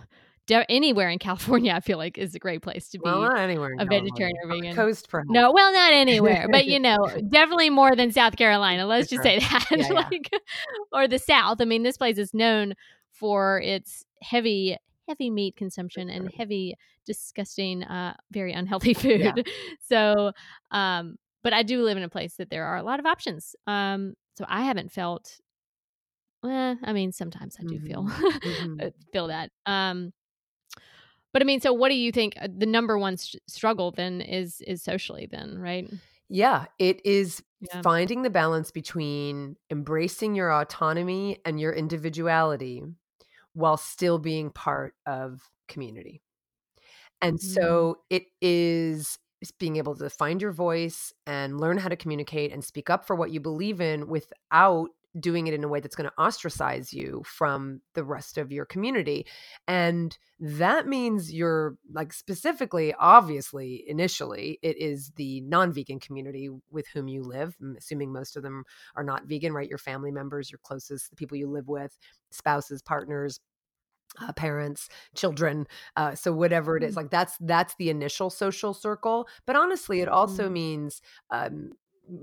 [0.46, 1.72] de- anywhere in California.
[1.72, 3.02] I feel like is a great place to be.
[3.04, 3.74] Well, not anywhere.
[3.78, 4.74] a vegetarian or vegan.
[4.74, 5.28] coast, perhaps.
[5.30, 8.86] no, well, not anywhere, but you know, definitely more than South Carolina.
[8.86, 9.92] Let's just say that, Yeah, yeah.
[9.92, 10.30] like,
[10.92, 11.60] or the South.
[11.60, 12.74] I mean, this place is known
[13.14, 14.76] for its heavy,
[15.08, 16.74] heavy meat consumption and heavy,
[17.06, 19.20] disgusting, uh, very unhealthy food.
[19.20, 19.34] Yeah.
[19.88, 20.32] So,
[20.70, 23.54] um, but I do live in a place that there are a lot of options.
[23.66, 25.38] Um, so I haven't felt.
[26.42, 27.86] Well, I mean, sometimes I do mm-hmm.
[27.86, 28.88] feel mm-hmm.
[29.12, 29.50] feel that.
[29.64, 30.12] Um,
[31.32, 34.20] but I mean, so what do you think uh, the number one st- struggle then
[34.20, 35.88] is is socially then, right?
[36.28, 37.82] Yeah, it is yeah.
[37.82, 42.82] finding the balance between embracing your autonomy and your individuality
[43.54, 46.20] while still being part of community.
[47.22, 47.42] And mm.
[47.42, 49.18] so it is
[49.58, 53.16] being able to find your voice and learn how to communicate and speak up for
[53.16, 57.22] what you believe in without doing it in a way that's going to ostracize you
[57.24, 59.26] from the rest of your community.
[59.68, 66.86] And that means you're like specifically, obviously, initially, it is the non vegan community with
[66.88, 67.56] whom you live.
[67.60, 68.64] I'm assuming most of them
[68.96, 69.68] are not vegan, right?
[69.68, 71.96] Your family members, your closest, the people you live with,
[72.30, 73.40] spouses, partners,
[74.20, 76.98] uh, parents children uh, so whatever it is mm.
[76.98, 80.52] like that's that's the initial social circle but honestly it also mm.
[80.52, 81.72] means um,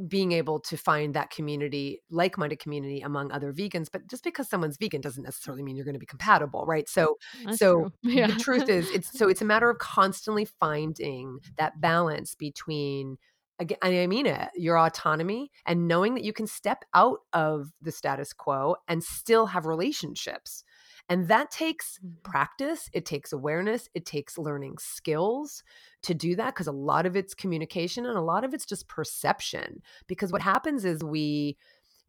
[0.07, 4.77] being able to find that community like-minded community among other vegans but just because someone's
[4.77, 8.27] vegan doesn't necessarily mean you're going to be compatible right mm, so That's so yeah.
[8.27, 13.17] the truth is it's so it's a matter of constantly finding that balance between
[13.59, 17.91] again i mean it your autonomy and knowing that you can step out of the
[17.91, 20.63] status quo and still have relationships
[21.11, 22.21] and that takes mm-hmm.
[22.23, 25.61] practice, it takes awareness, it takes learning skills
[26.03, 28.87] to do that because a lot of it's communication and a lot of it's just
[28.87, 29.81] perception.
[30.07, 31.57] Because what happens is we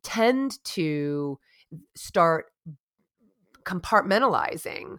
[0.04, 1.40] tend to
[1.96, 2.46] start
[3.64, 4.98] compartmentalizing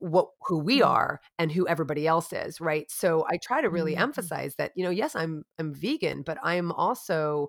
[0.00, 0.90] what who we mm-hmm.
[0.90, 4.02] are and who everybody else is right so i try to really mm-hmm.
[4.02, 7.48] emphasize that you know yes i'm i'm vegan but i'm also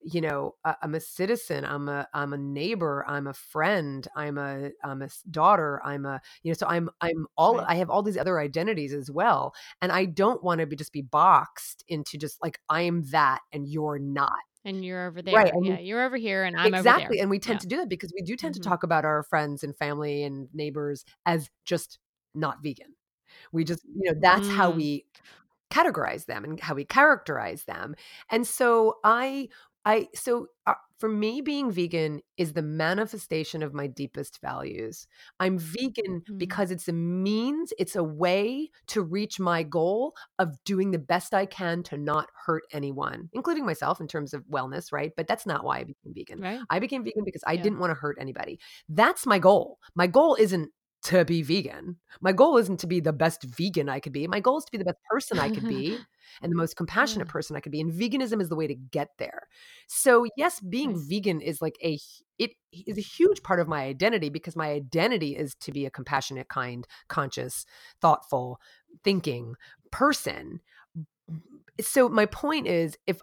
[0.00, 4.70] you know i'm a citizen i'm a i'm a neighbor i'm a friend i'm a
[4.84, 7.66] i'm a daughter i'm a you know so i'm i'm all right.
[7.68, 10.92] i have all these other identities as well and i don't want to be just
[10.92, 14.32] be boxed into just like i'm that and you're not
[14.64, 15.34] and you're over there.
[15.34, 15.52] Right.
[15.62, 17.20] yeah, you're over here and I'm exactly.
[17.20, 17.60] And we tend yeah.
[17.60, 18.62] to do that because we do tend mm-hmm.
[18.62, 21.98] to talk about our friends and family and neighbors as just
[22.34, 22.94] not vegan.
[23.52, 24.54] We just, you know, that's mm.
[24.54, 25.06] how we
[25.70, 27.94] categorize them and how we characterize them.
[28.30, 29.48] And so I
[29.88, 35.06] I so uh, for me being vegan is the manifestation of my deepest values.
[35.40, 36.36] I'm vegan mm-hmm.
[36.36, 41.32] because it's a means, it's a way to reach my goal of doing the best
[41.32, 45.12] I can to not hurt anyone, including myself in terms of wellness, right?
[45.16, 46.40] But that's not why I became vegan.
[46.40, 46.60] Right.
[46.68, 47.62] I became vegan because I yeah.
[47.62, 48.58] didn't want to hurt anybody.
[48.90, 49.78] That's my goal.
[49.94, 50.70] My goal isn't
[51.08, 51.96] to be vegan.
[52.20, 54.26] My goal isn't to be the best vegan I could be.
[54.26, 55.96] My goal is to be the best person I could be
[56.42, 57.80] and the most compassionate person I could be.
[57.80, 59.48] And veganism is the way to get there.
[59.86, 61.04] So, yes, being right.
[61.08, 61.98] vegan is like a
[62.38, 65.90] it is a huge part of my identity because my identity is to be a
[65.90, 67.64] compassionate, kind, conscious,
[68.02, 68.60] thoughtful,
[69.02, 69.54] thinking
[69.90, 70.60] person.
[71.80, 73.22] So, my point is if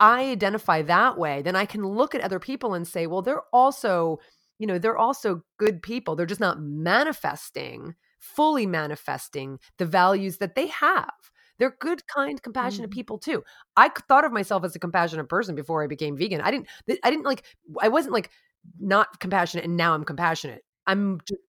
[0.00, 3.48] I identify that way, then I can look at other people and say, well, they're
[3.54, 4.18] also
[4.62, 6.14] you know, they're also good people.
[6.14, 11.10] They're just not manifesting, fully manifesting the values that they have.
[11.58, 12.94] They're good, kind, compassionate mm.
[12.94, 13.42] people too.
[13.76, 16.40] I thought of myself as a compassionate person before I became vegan.
[16.40, 16.68] I didn't,
[17.02, 17.42] I didn't like,
[17.80, 18.30] I wasn't like
[18.78, 20.62] not compassionate and now I'm compassionate.
[20.86, 21.40] I'm just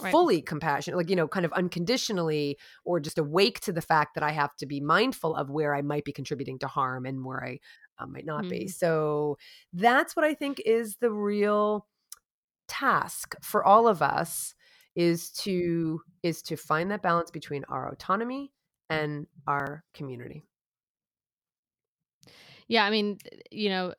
[0.00, 0.10] Right.
[0.10, 2.56] fully compassionate like you know kind of unconditionally
[2.86, 5.82] or just awake to the fact that i have to be mindful of where i
[5.82, 7.58] might be contributing to harm and where i
[7.98, 8.48] uh, might not mm.
[8.48, 9.36] be so
[9.74, 11.86] that's what i think is the real
[12.72, 14.54] task for all of us
[14.96, 16.28] is to mm-hmm.
[16.28, 18.52] is to find that balance between our autonomy
[18.88, 20.44] and our community.
[22.68, 23.18] Yeah, I mean,
[23.50, 23.94] you know,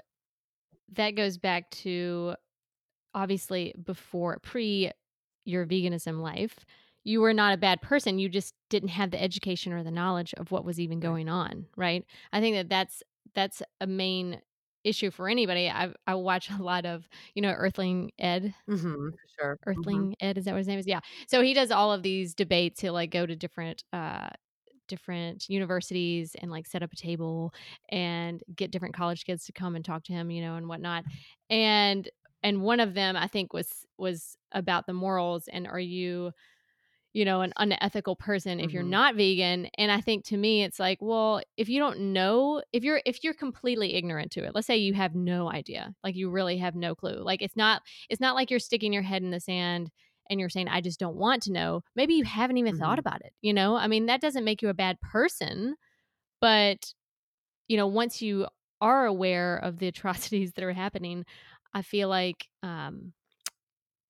[0.94, 2.36] that goes back to
[3.14, 4.92] obviously before pre
[5.46, 6.66] your veganism life,
[7.04, 8.18] you were not a bad person.
[8.18, 11.68] You just didn't have the education or the knowledge of what was even going on,
[11.76, 12.06] right?
[12.32, 13.04] I think that that's
[13.36, 14.42] that's a main
[14.84, 15.69] issue for anybody.
[15.69, 18.54] I I watch a lot of you know Earthling Ed.
[18.69, 19.56] Mm-hmm, sure.
[19.56, 19.69] Mm-hmm.
[19.69, 20.26] Earthling mm-hmm.
[20.26, 20.88] Ed is that what his name is?
[20.88, 21.00] Yeah.
[21.28, 22.82] So he does all of these debates.
[22.82, 24.30] He'll like go to different uh
[24.88, 27.54] different universities and like set up a table
[27.89, 31.04] and get different college kids to come and talk to him, you know, and whatnot.
[31.50, 32.10] And
[32.43, 36.32] and one of them I think was was about the morals and are you
[37.14, 38.74] you know, an unethical person if mm-hmm.
[38.74, 39.68] you're not vegan.
[39.78, 43.24] And I think to me it's like, well, if you don't know, if you're if
[43.24, 46.76] you're completely ignorant to it, let's say you have no idea, like you really have
[46.76, 47.24] no clue.
[47.24, 49.91] Like it's not it's not like you're sticking your head in the sand
[50.30, 51.84] and you're saying I just don't want to know.
[51.95, 52.84] Maybe you haven't even mm-hmm.
[52.84, 53.76] thought about it, you know?
[53.76, 55.76] I mean, that doesn't make you a bad person,
[56.41, 56.93] but
[57.68, 58.47] you know, once you
[58.82, 61.26] are aware of the atrocities that are happening,
[61.76, 63.14] I feel like um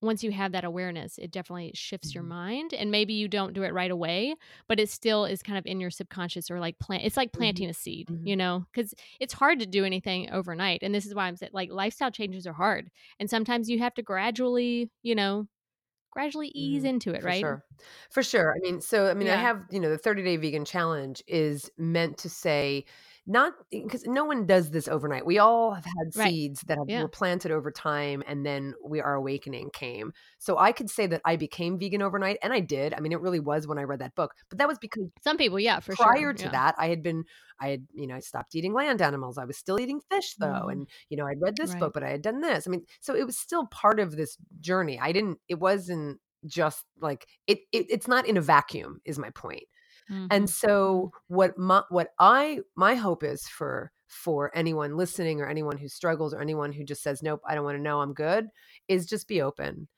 [0.04, 2.72] once you have that awareness, it definitely shifts your mind.
[2.74, 4.34] And maybe you don't do it right away,
[4.68, 7.04] but it still is kind of in your subconscious or like plant.
[7.04, 7.34] It's like Mhm.
[7.34, 8.24] planting a seed, Mhm.
[8.24, 10.82] you know, because it's hard to do anything overnight.
[10.82, 12.90] And this is why I'm saying like lifestyle changes are hard.
[13.18, 15.46] And sometimes you have to gradually, you know,
[16.12, 16.84] gradually ease Mhm.
[16.84, 17.48] into it, right?
[17.48, 17.64] For sure.
[18.10, 18.54] For sure.
[18.54, 21.70] I mean, so I mean, I have, you know, the 30 day vegan challenge is
[21.78, 22.84] meant to say,
[23.26, 25.24] not because no one does this overnight.
[25.24, 26.28] We all have had Right.
[26.30, 27.02] seeds that have, Yeah.
[27.02, 30.12] were planted over time and then we our awakening came.
[30.38, 32.92] So I could say that I became vegan overnight and I did.
[32.92, 34.34] I mean, it really was when I read that book.
[34.50, 36.04] But that was because Some people, yeah, for sure.
[36.06, 36.32] prior sure.
[36.34, 36.50] to yeah.
[36.50, 37.24] that, I had been,
[37.60, 39.38] I had, you know, I stopped eating land animals.
[39.38, 40.66] I was still eating fish though.
[40.66, 40.72] Mhm.
[40.72, 41.80] And, you know, I'd read this Right.
[41.80, 42.66] book, but I had done this.
[42.66, 44.98] I mean, so it was still part of this journey.
[45.00, 49.30] I didn't, it wasn't just like, it, it it's not in a vacuum, is my
[49.30, 49.64] point.
[50.08, 50.30] Mhm.
[50.30, 55.78] And so what my what I my hope is for for anyone listening or anyone
[55.78, 58.48] who struggles or anyone who just says nope, I don't want to know, I'm good,
[58.88, 59.88] is just be open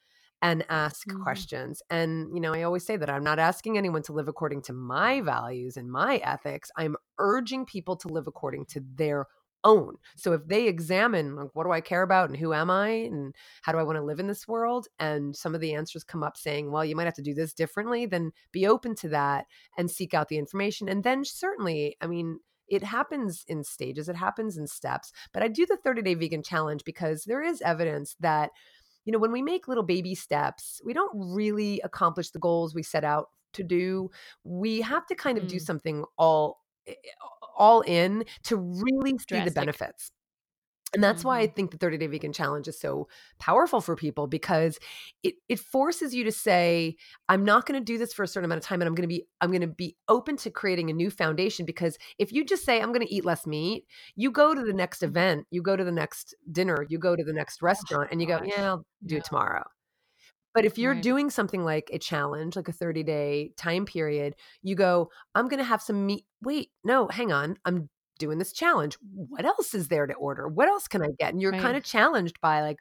[0.42, 1.16] and ask Mhm.
[1.20, 1.82] questions.
[1.90, 4.72] And you know, I always say that I'm not asking anyone to live according to
[4.72, 6.70] my values and my ethics.
[6.76, 9.26] I'm urging people to live according to their
[9.66, 9.96] own.
[10.14, 13.34] So if they examine like what do I care about and who am I and
[13.62, 16.22] how do I want to live in this world and some of the answers come
[16.22, 19.46] up saying, well, you might have to do this differently, then be open to that
[19.76, 20.88] and seek out the information.
[20.88, 22.38] And then certainly, I mean,
[22.68, 25.12] it happens in stages, it happens in steps.
[25.32, 28.50] But I do the 30 day vegan challenge because there is evidence that,
[29.04, 32.82] you know, when we make little baby steps, we don't really accomplish the goals we
[32.82, 34.10] set out to do.
[34.44, 35.60] We have to kind of do Mm.
[35.60, 36.58] something all
[37.56, 40.10] all in to really see the benefits.
[40.94, 41.52] And that's why I Mhm.
[41.54, 43.08] think the 30 day vegan challenge is so
[43.38, 44.78] powerful for people because
[45.22, 46.96] it it forces you to say,
[47.28, 49.08] I'm not going to do this for a certain amount of time and I'm going
[49.08, 52.44] to be I'm going to be open to creating a new foundation because if you
[52.44, 53.84] just say I'm going to eat less meat,
[54.14, 57.24] you go to the next event, you go to the next dinner, you go to
[57.24, 59.18] the next restaurant and you go, yeah, I'll do Yeah.
[59.18, 59.64] it tomorrow.
[60.56, 60.96] But if you're Right.
[60.96, 65.60] doing something like a challenge, like a 30 day time period, you go, I'm going
[65.60, 66.26] to have some meat.
[66.42, 67.58] Wait, no, hang on.
[67.66, 68.98] I'm doing this challenge.
[69.28, 70.48] What else is there to order?
[70.48, 71.32] What else can I get?
[71.34, 71.56] And you're Right.
[71.56, 72.80] kind of challenged by, like,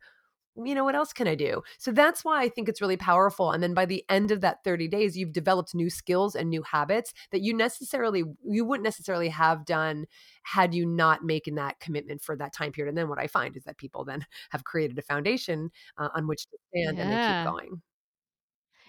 [0.64, 1.62] you know, what else can I do?
[1.78, 3.52] So that's why I think it's really powerful.
[3.52, 6.64] And then by the end of that 30 days, you've developed new skills and new
[6.64, 10.06] habits that you necessarily, you wouldn't necessarily have done
[10.44, 12.90] had you not making that commitment for that time period.
[12.90, 16.28] And then what I find is that people then have created a foundation uh, on
[16.28, 17.82] which to stand and they keep going.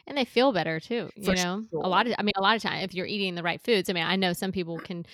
[0.07, 1.83] and they feel better too you For know sure.
[1.83, 3.91] a lot of i mean a lot of time if you're eating the right foods
[3.91, 5.05] i mean i know some people can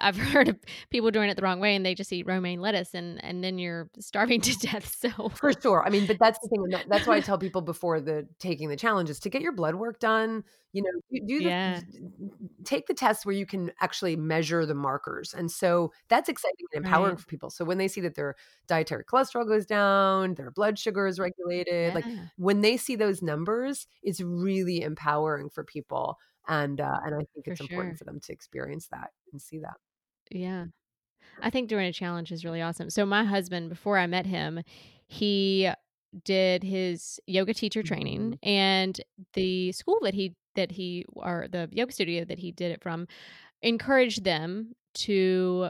[0.00, 0.56] i've heard of
[0.90, 3.58] people doing it the wrong way and they just eat romaine lettuce and and then
[3.58, 5.84] you're starving to death so For sure.
[5.84, 6.62] I mean, but that's the thing.
[6.64, 9.42] And that, that's why I tell people before the taking the challenge is to get
[9.42, 10.44] your blood work done.
[10.72, 11.80] You know, do, the, Yeah.
[12.64, 15.34] take the test where you can actually measure the markers.
[15.34, 17.18] And so that's exciting and empowering Right.
[17.18, 17.50] for people.
[17.50, 18.36] So when they see that their
[18.68, 23.86] dietary cholesterol goes down, their blood sugar is regulated, like when they see those numbers,
[24.02, 26.18] it's really empowering for people.
[26.48, 29.58] And uh, and I think For it's important for them to experience that and see
[29.60, 29.76] that.
[30.30, 30.66] Yeah.
[31.42, 32.90] I think doing a challenge is really awesome.
[32.90, 34.62] So my husband, before I met him,
[35.06, 35.70] he
[36.24, 39.00] did his yoga teacher training and
[39.34, 43.06] the school that he that he or the yoga studio that he did it from
[43.62, 45.68] encouraged them to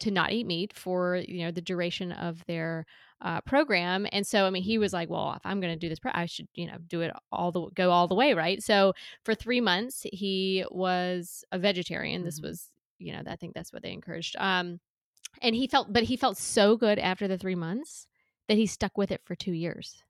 [0.00, 2.84] to not eat meat for you know the duration of their
[3.20, 4.06] uh, program.
[4.12, 6.12] And so i mean he was like well if i'm going to do this pro-
[6.14, 8.62] i should you know do it all the go all the way right?
[8.62, 8.94] So
[9.24, 12.24] for three months he was a vegetarian.
[12.24, 12.44] This Mhm.
[12.44, 12.70] was
[13.02, 14.78] you know i think that's what they encouraged um
[15.40, 18.06] and he felt but he felt so good after the three months
[18.48, 20.02] that he stuck with it for two years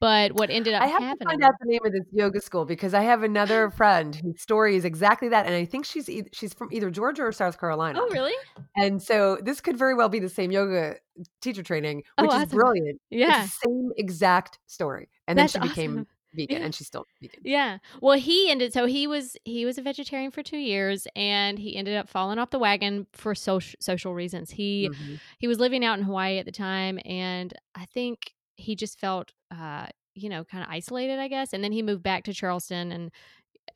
[0.00, 2.40] but what ended up I have to happening find out the name of this yoga
[2.40, 6.08] school because I have another friend whose story is exactly that, and I think she's
[6.10, 8.00] e- she's from either Georgia or South Carolina.
[8.02, 8.34] oh really
[8.76, 10.96] And so this could very well be the same yoga
[11.40, 13.00] teacher training, Oh, which is brilliant.
[13.10, 16.06] yeah same exact story, and then That's she became awesome.
[16.34, 17.46] Vegan, and she's still vegan.
[17.46, 17.78] Yeah.
[18.00, 21.76] Well, he ended so he was he was a vegetarian for 2 years and he
[21.76, 24.50] ended up falling off the wagon for social social reasons.
[24.50, 25.20] He Mhm.
[25.38, 29.32] he was living out in Hawaii at the time and I think he just felt
[29.50, 31.52] uh you know, kind of isolated, I guess.
[31.52, 33.10] And then he moved back to Charleston and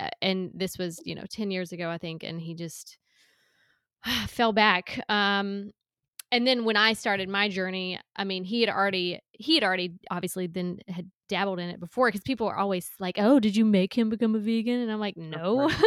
[0.01, 2.99] uh, and this was, you know, 10 years ago, I think, and he just
[4.27, 5.01] fell back.
[5.09, 5.71] Um
[6.33, 9.99] and then when I started my journey, I mean, he had already he had already
[10.11, 13.65] obviously then had dabbled in it before because people are always like, "Oh, did you
[13.65, 15.71] make him become a vegan?" And I'm like, "No."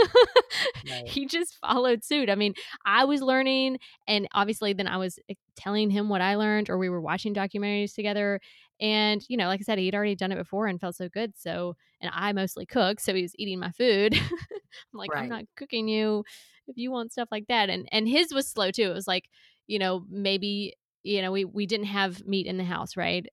[0.84, 1.14] Right.
[1.14, 2.30] he just followed suit.
[2.30, 2.54] I mean,
[2.86, 6.78] I was learning and obviously then I was eh, telling him what I learned or
[6.78, 8.40] we were watching documentaries together
[8.80, 11.38] and you know, like I said, he'd already done it before and felt so good.
[11.38, 14.14] So, and I mostly cook, so he was eating my food.
[14.94, 16.24] I'm like, I'm not cooking you
[16.68, 17.70] if you want stuff like that.
[17.70, 18.90] And and his was slow too.
[18.90, 19.30] It was like,
[19.68, 20.74] you know, maybe,
[21.04, 23.26] you know, we we didn't have meat in the house, right?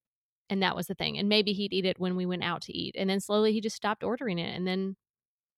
[0.50, 1.18] And that was the thing.
[1.18, 3.60] And maybe he'd eat it when we went out to eat, and then slowly he
[3.60, 4.96] just stopped ordering it, and then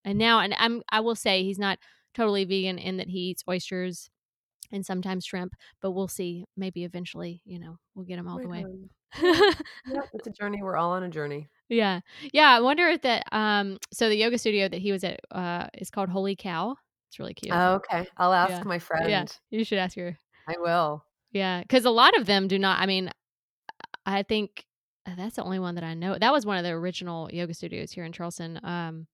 [0.04, 1.78] and now and I'm I will say he's not
[2.14, 4.10] totally vegan in that he eats oysters
[4.72, 6.44] and sometimes shrimp, but we'll see.
[6.56, 8.64] Maybe eventually, you know, we'll get him all the way.
[9.20, 9.50] Yeah.
[9.92, 10.62] Yeah, it's a journey.
[10.62, 11.48] We're all on a journey.
[11.68, 11.98] Yeah.
[12.32, 15.66] Yeah, I wonder if that um so the yoga studio that he was at uh
[15.74, 16.76] is called Holy Cow.
[17.08, 17.52] It's really cute.
[17.52, 18.06] Oh, okay.
[18.18, 18.62] I'll ask Yeah.
[18.64, 18.78] my yeah.
[18.78, 19.36] friend.
[19.50, 20.16] You should ask her.
[20.46, 21.04] I will.
[21.32, 23.10] Yeah, cuz a lot of them do not I mean,
[24.06, 24.64] I think
[25.16, 26.16] that's the only one that I know.
[26.18, 28.60] That was one of the original yoga studios here in Charleston.
[28.62, 29.06] Um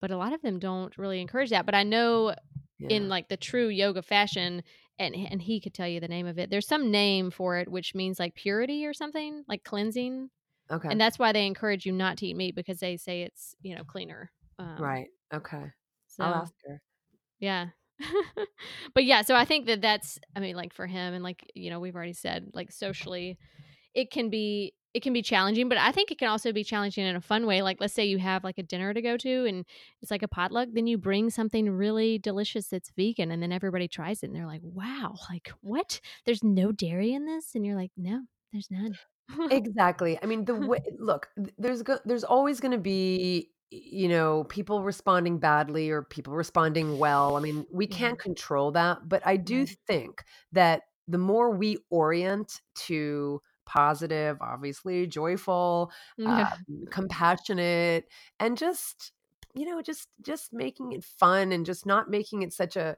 [0.00, 1.66] but a lot of them don't really encourage that.
[1.66, 2.34] But I know
[2.78, 2.88] Yeah.
[2.90, 4.62] in like the true yoga fashion
[4.98, 6.50] and and he could tell you the name of it.
[6.50, 10.30] There's some name for it which means like purity or something, like cleansing.
[10.70, 10.88] okay.
[10.90, 13.74] And that's why they encourage you not to eat meat because they say it's, you
[13.76, 14.30] know, cleaner.
[14.58, 15.08] Um, right.
[15.34, 15.64] Okay.
[16.08, 16.80] So, I'll ask her.
[17.40, 17.68] yeah.
[18.94, 21.70] but yeah, so I think that that's, I mean, like for him and like, you
[21.70, 23.38] know, we've already said, like socially,
[23.94, 27.04] it can be, it can be challenging, but I think it can also be challenging
[27.04, 27.60] in a fun way.
[27.60, 29.66] Like, let's say you have like a dinner to go to and
[30.00, 33.88] it's like a potluck, then you bring something really delicious that's vegan and then everybody
[33.88, 36.00] tries it and they're like, wow, like what?
[36.24, 37.54] There's no dairy in this?
[37.54, 38.22] And you're like, no,
[38.52, 38.96] there's none.
[39.50, 40.18] Exactly.
[40.22, 41.28] I mean, the way look,
[41.58, 46.96] there's go- there's always going to be you know people responding badly or people responding
[46.98, 47.36] well.
[47.36, 50.22] I mean, we can't control that, but I do think
[50.52, 56.50] that the more we orient to positive, obviously joyful, Yeah.
[56.68, 58.08] um, compassionate,
[58.40, 59.12] and just
[59.54, 62.96] you know just just making it fun and just not making it such a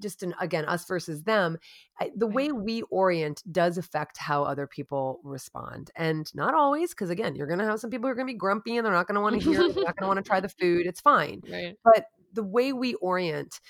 [0.00, 1.58] just an again us versus them
[2.00, 7.10] I, the way we orient does affect how other people respond and not always because
[7.10, 8.92] again you're going to have some people who are going to be grumpy and they're
[8.92, 10.86] not going to want to hear they're not going to want to try the food
[10.86, 11.76] it's fine right.
[11.84, 13.60] but the way we orient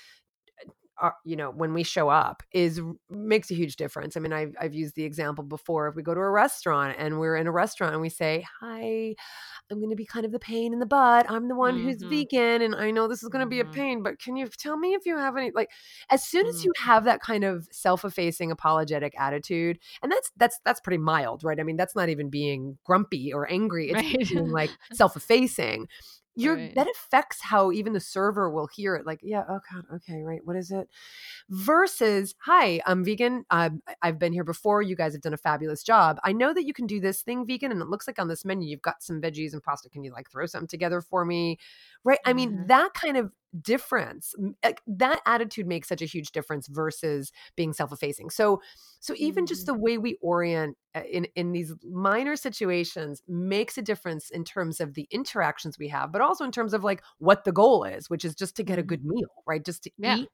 [1.01, 4.53] uh, you know when we show up is makes a huge difference i mean I've,
[4.59, 7.51] I've used the example before if we go to a restaurant and we're in a
[7.51, 9.15] restaurant and we say hi
[9.71, 12.03] i'm going to be kind of the pain in the butt i'm the one who's
[12.03, 12.09] Mhm.
[12.09, 13.71] vegan and i know this is going to be a Mhm.
[13.73, 15.69] pain but can you tell me if you have any like
[16.09, 16.65] as soon as Mhm.
[16.65, 21.59] you have that kind of self-effacing apologetic attitude and that's that's that's pretty mild right
[21.59, 24.27] i mean that's not even being grumpy or angry it's Right.
[24.29, 25.87] being like self-effacing
[26.47, 26.75] Right.
[26.75, 30.41] that affects how even the server will hear it like yeah oh god okay right
[30.45, 30.87] what is it
[31.49, 35.37] versus hi i'm vegan um, I- i've been here before you guys have done a
[35.37, 38.19] fabulous job i know that you can do this thing vegan and it looks like
[38.19, 41.01] on this menu you've got some veggies and pasta can you like throw something together
[41.01, 41.57] for me
[42.03, 42.67] right i mean Mhm.
[42.67, 43.31] that kind of
[43.61, 44.33] difference
[44.63, 48.61] like that attitude makes such a huge difference versus being self-effacing so
[48.99, 49.67] so even just Mhm.
[49.67, 54.79] the way we orient uh, in in these minor situations makes a difference in terms
[54.79, 58.09] of the interactions we have but also in terms of like what the goal is
[58.09, 58.83] which is just to get a Mhm.
[58.83, 60.19] good meal right just to Yeah.
[60.19, 60.29] eat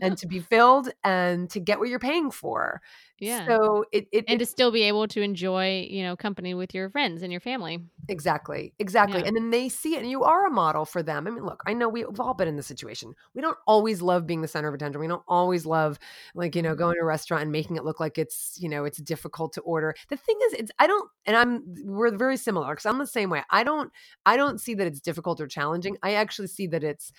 [0.00, 2.80] and to be filled and to get what you're paying for
[3.18, 3.46] yeah.
[3.48, 6.74] so it, it, and it to still be able to enjoy, you know, company with
[6.74, 7.80] your friends and your family.
[8.08, 9.26] exactly exactly Yeah.
[9.26, 11.60] and then they see it and you are a model for them i mean look
[11.66, 14.68] i know we've all been in this situation we don't always love being the center
[14.68, 15.98] of attention we don't always love
[16.34, 16.78] like you know Mhm.
[16.78, 19.60] going to a restaurant and making it look like it's you know it's difficult to
[19.62, 23.06] order the thing is it's i don't and i'm we're very similar because i'm the
[23.06, 23.90] same way i don't
[24.24, 27.10] i don't see that it's difficult or challenging i actually see that it's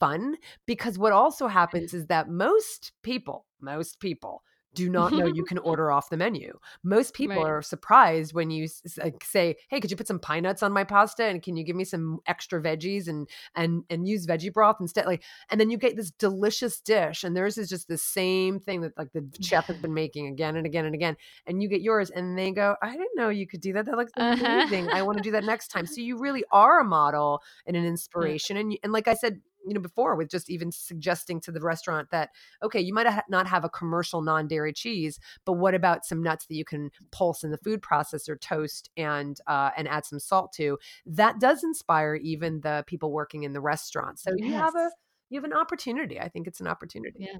[0.00, 0.36] fun
[0.66, 4.42] because what also happens is that most people most people
[4.74, 6.58] do not know you can order off the menu.
[6.84, 7.42] Most people Right.
[7.42, 10.62] are surprised when you s- s- like, say, "Hey, could you put some pine nuts
[10.62, 14.26] on my pasta and can you give me some extra veggies and and and use
[14.26, 17.88] veggie broth instead?" Like, and then you get this delicious dish, and theirs is just
[17.88, 21.16] the same thing that like the chef has been making again and again and again,
[21.46, 23.86] and you get yours, and they go, "I didn't know you could do that.
[23.86, 24.68] That looks Uh-huh.
[24.68, 24.90] amazing.
[24.92, 27.84] I want to do that next time." So you really are a model and an
[27.86, 29.40] inspiration, and and like I said.
[29.66, 32.30] You know, before with just even suggesting to the restaurant that
[32.62, 36.46] okay, you might ha- not have a commercial non-dairy cheese, but what about some nuts
[36.46, 40.52] that you can pulse in the food processor, toast, and uh, and add some salt
[40.54, 40.78] to?
[41.04, 44.18] That does inspire even the people working in the restaurant.
[44.18, 44.90] So you have a
[45.30, 46.20] you have an opportunity.
[46.20, 47.18] I think it's an opportunity.
[47.20, 47.38] Yeah.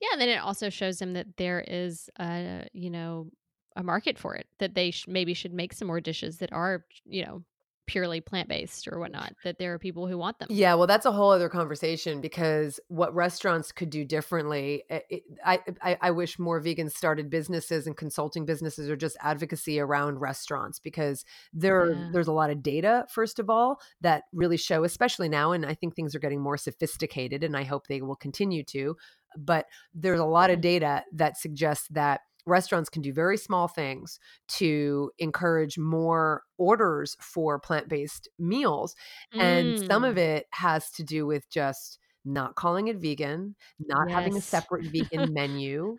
[0.00, 3.30] Yeah, and then it also shows them that there is a, you know,
[3.76, 4.46] a market for it.
[4.58, 7.44] That they sh- maybe should make some more dishes that are, you know,
[7.88, 9.32] purely plant-based or whatnot.
[9.42, 10.46] That there are people who want them.
[10.50, 14.84] Yeah, well, that's a whole other conversation because what restaurants could do differently.
[14.90, 19.16] eh, it- I, I I wish more vegans started businesses and consulting businesses or just
[19.20, 22.10] advocacy around restaurants because there Yeah.
[22.12, 25.74] there's a lot of data first of all that really show, especially now, and I
[25.74, 28.96] think things are getting more sophisticated, and I hope they will continue to.
[29.36, 34.18] But there's a lot of data that suggests that restaurants can do very small things
[34.48, 38.96] to encourage more orders for plant-based meals
[39.38, 40.18] and some of Mm.
[40.18, 45.32] it has to do with just not calling it vegan, not having a separate vegan
[45.34, 45.98] menu,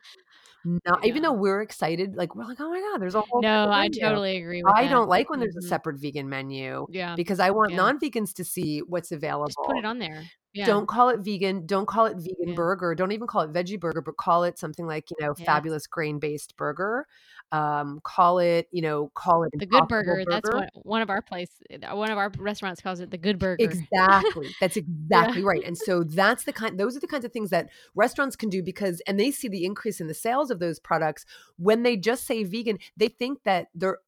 [0.85, 3.71] not even though we're excited, like we're like, oh my god, there's a whole no,
[3.71, 4.63] I totally agree.
[4.63, 4.87] with I that.
[4.87, 5.67] don't like when there's a Mhm.
[5.67, 7.77] separate vegan menu Yeah, because I want Yeah.
[7.77, 9.11] non-vegans to see what's
[9.45, 9.63] just available.
[9.63, 10.31] put it on there.
[10.53, 11.65] Yeah, Don't call it vegan.
[11.67, 12.53] Don't call it vegan Yeah.
[12.55, 12.95] burger.
[12.95, 15.45] Don't even call it veggie burger, but call it something like, you know, Yes.
[15.45, 17.05] fabulous grain-based burger.
[17.51, 20.23] Um, call it, you know, call it the Good Impossible Burger.
[20.27, 23.39] That's what one of our place, uh, one of our restaurants calls it the Good
[23.39, 23.63] Burger.
[23.63, 24.55] Exactly.
[24.61, 24.77] That's
[25.41, 25.63] exactly right.
[25.63, 28.61] And so that's the kind those are the kinds of things that restaurants can do
[28.63, 31.25] because and they see the increase in the sales of those products
[31.57, 33.99] when they just say vegan, they think that they're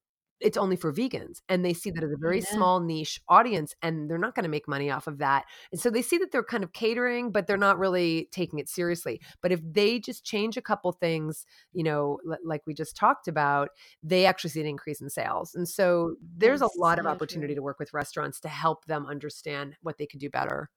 [0.42, 2.46] it's only for vegans and they see that as a very Yeah.
[2.46, 5.46] small niche audience and they're not going to make money off of that.
[5.72, 8.68] And so they see that they're kind of catering but they're not really taking it
[8.70, 9.22] seriously.
[9.42, 13.28] But if they just change a couple things, you know, li- like we just talked
[13.28, 13.70] about,
[14.04, 15.56] they actually see an increase in sales.
[15.56, 17.56] And so there's a That's lot of opportunity true.
[17.56, 20.70] to work with restaurants to help them understand what they could do better.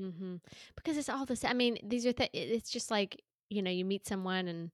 [0.00, 0.36] mm-hmm.
[0.76, 1.50] Because it's all the same.
[1.50, 4.70] I mean, these are th- it's just like you know, you meet someone and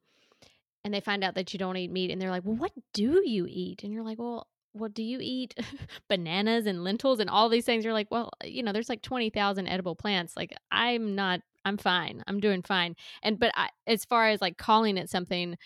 [0.85, 3.23] and they find out that you don't eat meat, and they're like, "Well, what do
[3.29, 5.55] you eat?" And you're like, "Well." What do you eat?
[6.09, 7.85] Bananas and lentils and all these things.
[7.85, 10.35] You're like, well, you know, there's like twenty thousand edible plants.
[10.35, 11.41] Like, I'm not.
[11.67, 12.23] I'm fine.
[12.27, 12.97] I'm doing fine.
[13.23, 15.59] And but I, as far as like calling it something,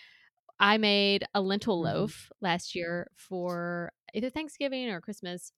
[0.59, 1.83] I made a lentil Mhm.
[1.83, 5.53] loaf last year for either Thanksgiving or Christmas.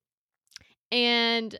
[0.91, 1.60] And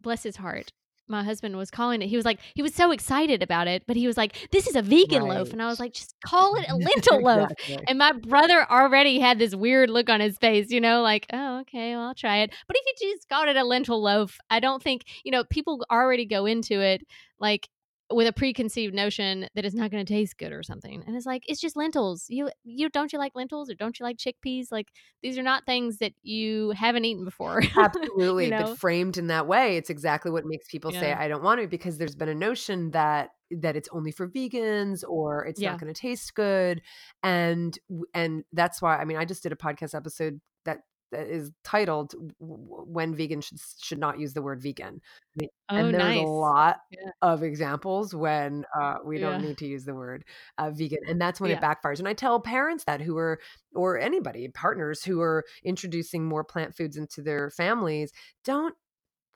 [0.00, 0.72] bless his heart,
[1.10, 2.08] my husband was calling it.
[2.08, 4.76] He was like, he was so excited about it, but he was like, this is
[4.76, 5.52] a vegan loaf.
[5.52, 7.50] And I was like, just call it a lentil loaf.
[7.50, 7.84] Exactly.
[7.88, 11.60] And my brother already had this weird look on his face, you know, like, oh,
[11.60, 12.50] okay, well, I'll try it.
[12.66, 15.84] But if you just called it a lentil loaf, I don't think, you know, people
[15.90, 17.06] already go into it
[17.38, 17.68] like
[18.12, 21.02] with a preconceived notion that it's not going to taste good or something.
[21.06, 22.26] And it's like, it's just lentils.
[22.28, 24.66] You, you don't you like lentils or don't you like chickpeas?
[24.72, 24.88] Like,
[25.22, 27.62] these are not things that you haven't eaten before.
[27.76, 28.46] Absolutely.
[28.46, 28.64] you know?
[28.64, 31.70] But framed in that way, it's exactly what makes people say, I don't want it
[31.70, 35.70] because there's been a notion that that it's only for vegans or it's Yeah.
[35.72, 36.82] not going to taste good.
[37.22, 37.76] And
[38.14, 40.82] and that's why I mean I just did a podcast episode that
[41.12, 45.00] that is titled when vegans should should not use the word vegan.
[45.36, 46.18] I mean, Oh, and there's nice.
[46.18, 47.10] a lot Yeah.
[47.22, 49.48] of examples when uh, we don't Yeah.
[49.48, 50.24] need to use the word
[50.58, 51.58] uh, vegan, and that's when Yeah.
[51.58, 51.98] it backfires.
[52.00, 53.40] And I tell parents that who are
[53.74, 58.12] or anybody partners who are introducing more plant foods into their families,
[58.44, 58.74] don't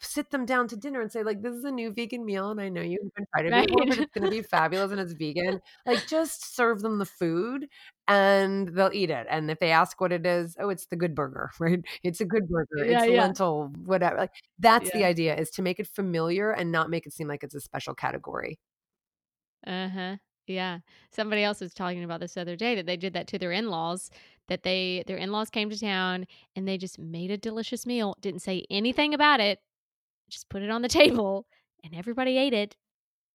[0.00, 2.60] sit them down to dinner and say like this is a new vegan meal and
[2.60, 5.12] i know you haven't tried it before but it's going to be fabulous and it's
[5.12, 7.66] vegan like just serve them the food
[8.08, 11.14] and they'll eat it and if they ask what it is oh it's the good
[11.14, 13.22] burger right it's a good burger Yeah, it's yeah.
[13.22, 17.12] lentil whatever like that's the idea is to make it familiar and not make it
[17.12, 18.58] seem like it's a special category
[19.66, 20.16] Uh huh.
[20.46, 20.80] Yeah.
[21.10, 23.52] Somebody else was talking about this the other day that they did that to their
[23.52, 24.10] in laws.
[24.48, 28.16] That they their in laws came to town and they just made a delicious meal.
[28.20, 29.60] Didn't say anything about it.
[30.30, 31.46] Just put it on the table
[31.82, 32.76] and everybody ate it.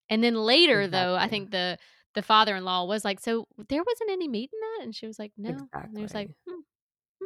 [0.09, 1.77] And then later, though, I think the
[2.15, 5.05] the father in law was like, "So there wasn't any meat in that," and she
[5.05, 5.49] was like, "No."
[5.89, 6.61] And he was like, hmm,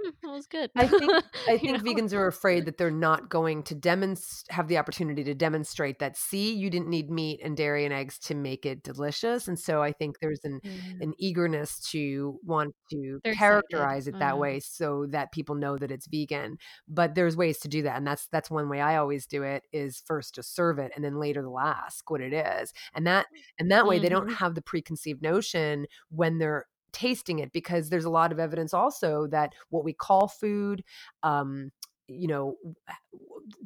[0.24, 1.14] "That was good." I think
[1.48, 1.84] I think know?
[1.84, 6.16] vegans are afraid that they're not going to demonstrate have the opportunity to demonstrate that
[6.18, 9.84] see you didn't need meat and dairy and eggs to make it delicious and so
[9.84, 11.02] I think there's an Yeah.
[11.02, 13.64] an eagerness to want to They're excited.
[13.68, 14.40] characterize it that Uh-huh.
[14.40, 18.08] way so that people know that it's vegan but there's ways to do that and
[18.08, 21.20] that's that's one way I always do it is first just serve it and then
[21.20, 23.28] later they'll ask what it is and that
[23.60, 24.38] and that way they don't Mhm.
[24.40, 29.28] have the preconceived notion when they're tasting it because there's a lot of evidence also
[29.28, 30.84] that what we call food
[31.24, 31.72] um
[32.08, 32.56] you know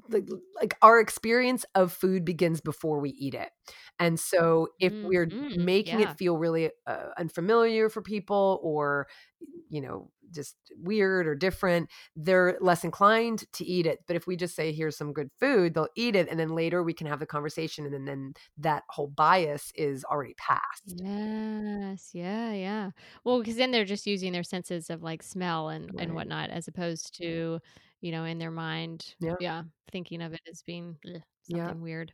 [0.09, 0.27] like,
[0.59, 3.49] like our experience of food begins before we eat it
[3.99, 5.55] and so if we're Mhm.
[5.55, 5.99] making Yeah.
[5.99, 9.07] it feel really uh, unfamiliar for people or
[9.69, 14.35] you know just weird or different they're less inclined to eat it but if we
[14.35, 17.19] just say here's some good food they'll eat it and then later we can have
[17.19, 22.11] the conversation and then, then that whole bias is already passed Yes.
[22.13, 22.53] Yeah.
[22.53, 22.91] Yeah.
[23.25, 26.67] Well, because then they're just using their senses of like smell and and whatnot, as
[26.67, 27.59] opposed to,
[28.01, 29.35] you know, in their mind, Yeah.
[29.39, 31.65] yeah, thinking of it as being ugh, Yeah.
[31.67, 32.13] something weird.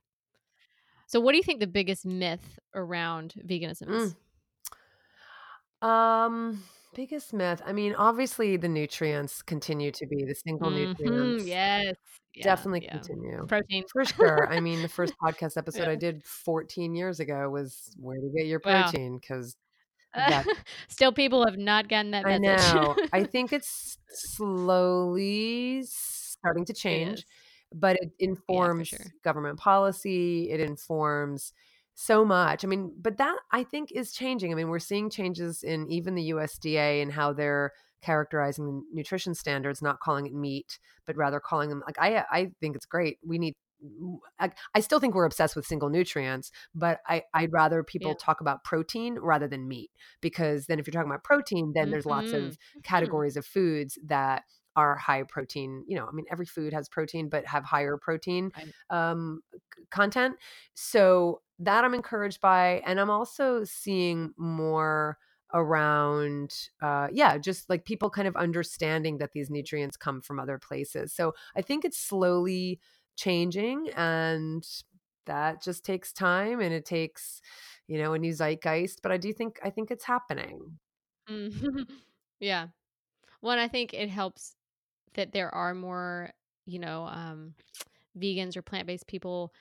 [1.07, 4.15] So, what do you think the biggest myth around veganism is?
[5.81, 6.63] Um,
[6.95, 7.61] biggest myth.
[7.65, 10.97] I mean, obviously the nutrients continue to be the single Mhm.
[10.99, 11.45] nutrients.
[11.45, 11.95] Yes.
[12.33, 12.43] Yeah.
[12.43, 12.91] Definitely Yeah.
[12.93, 13.45] continue.
[13.47, 13.83] Protein.
[13.91, 14.51] For sure.
[14.51, 15.89] I mean, the first podcast episode Yeah.
[15.89, 19.55] I did 14 years ago was where to get your protein because
[20.15, 20.47] that
[20.87, 22.75] Still, people have not gotten that I message.
[22.75, 22.97] know.
[23.11, 27.25] I think it's slowly starting to change, is.
[27.73, 28.11] but it
[28.47, 29.13] Yeah, informs sure.
[29.23, 30.49] government policy.
[30.51, 31.53] It informs
[31.95, 32.63] so much.
[32.63, 34.51] I mean, but that I think is changing.
[34.51, 39.33] I mean, we're seeing changes in even the USDA and how they're characterizing the nutrition
[39.35, 43.19] standards, not calling it meat, but rather calling them like I I think it's great.
[43.25, 43.55] We need
[44.39, 48.17] I, I, still think we're obsessed with single nutrients, but I, I'd rather people yeah.
[48.19, 51.91] talk about protein rather than meat because then if you're talking about protein, then mm-hmm.
[51.91, 52.47] there's lots of mm-hmm.
[52.47, 52.79] Mm-hmm.
[52.83, 54.43] categories of foods that
[54.75, 55.83] are high protein.
[55.87, 58.51] You know, I mean, every food has protein, but have higher protein
[58.89, 59.41] um,
[59.91, 60.35] content.
[60.73, 65.17] So that I'm encouraged by, and I'm also seeing more
[65.55, 70.57] around uh yeah just like people kind of understanding that these nutrients come from other
[70.57, 72.79] places so i think it's slowly
[73.15, 74.65] changing and
[75.25, 77.41] that just takes time and it takes
[77.87, 80.77] you know a new zeitgeist but i do think i think it's happening
[81.29, 81.81] mm-hmm.
[82.39, 82.67] yeah
[83.41, 84.55] well i think it helps
[85.15, 86.29] that there are more
[86.65, 87.53] you know um
[88.17, 89.53] vegans or plant-based people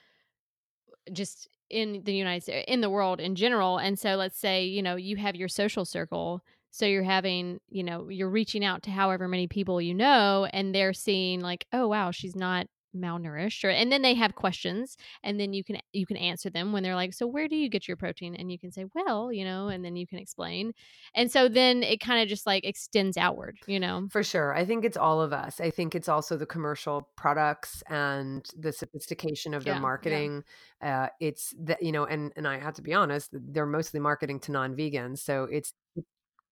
[1.12, 4.82] just in the united states in the world in general and so let's say you
[4.82, 8.90] know you have your social circle so you're having you know you're reaching out to
[8.90, 12.66] however many people you know and they're seeing like oh wow she's not
[12.96, 16.72] malnourished or and then they have questions and then you can you can answer them
[16.72, 18.34] when they're like so where do you get your protein?
[18.34, 20.72] And you can say well you know and then you can explain.
[21.14, 24.08] And so then it kind of just like extends outward you know?
[24.10, 25.60] For sure i think it's all of us.
[25.60, 30.44] I think it's also the commercial products and the sophistication of their yeah, marketing
[30.82, 31.04] yeah.
[31.04, 34.40] uh it's that you know and and i have to be honest they're mostly marketing
[34.40, 35.72] to non-vegans so it's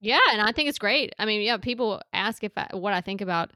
[0.01, 1.15] yeah and i think it's great.
[1.19, 3.51] I mean yeah people ask if I, what i think about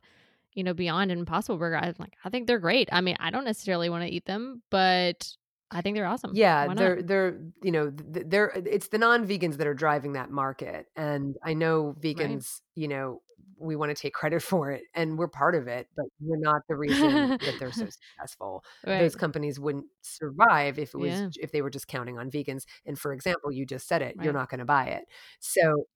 [0.54, 2.88] you know, Beyond and Impossible Burger, I'm like, I think they're great.
[2.92, 5.28] I mean, I don't necessarily want to eat them, but
[5.70, 6.32] I think they're awesome.
[6.34, 10.86] Yeah, they're they're you know they're uh, it's the non-vegans that are driving that market,
[10.94, 12.60] and I know vegans, right.
[12.76, 13.22] you know,
[13.58, 16.62] we want to take credit for it, and we're part of it, but we're not
[16.68, 18.62] the reason that they're so successful.
[18.86, 19.00] Right.
[19.00, 21.28] Those companies wouldn't survive if it was yeah.
[21.40, 22.64] if they were just counting on vegans.
[22.86, 24.24] And for example, you just said it, right.
[24.24, 25.04] you're not going to buy it.
[25.40, 25.86] So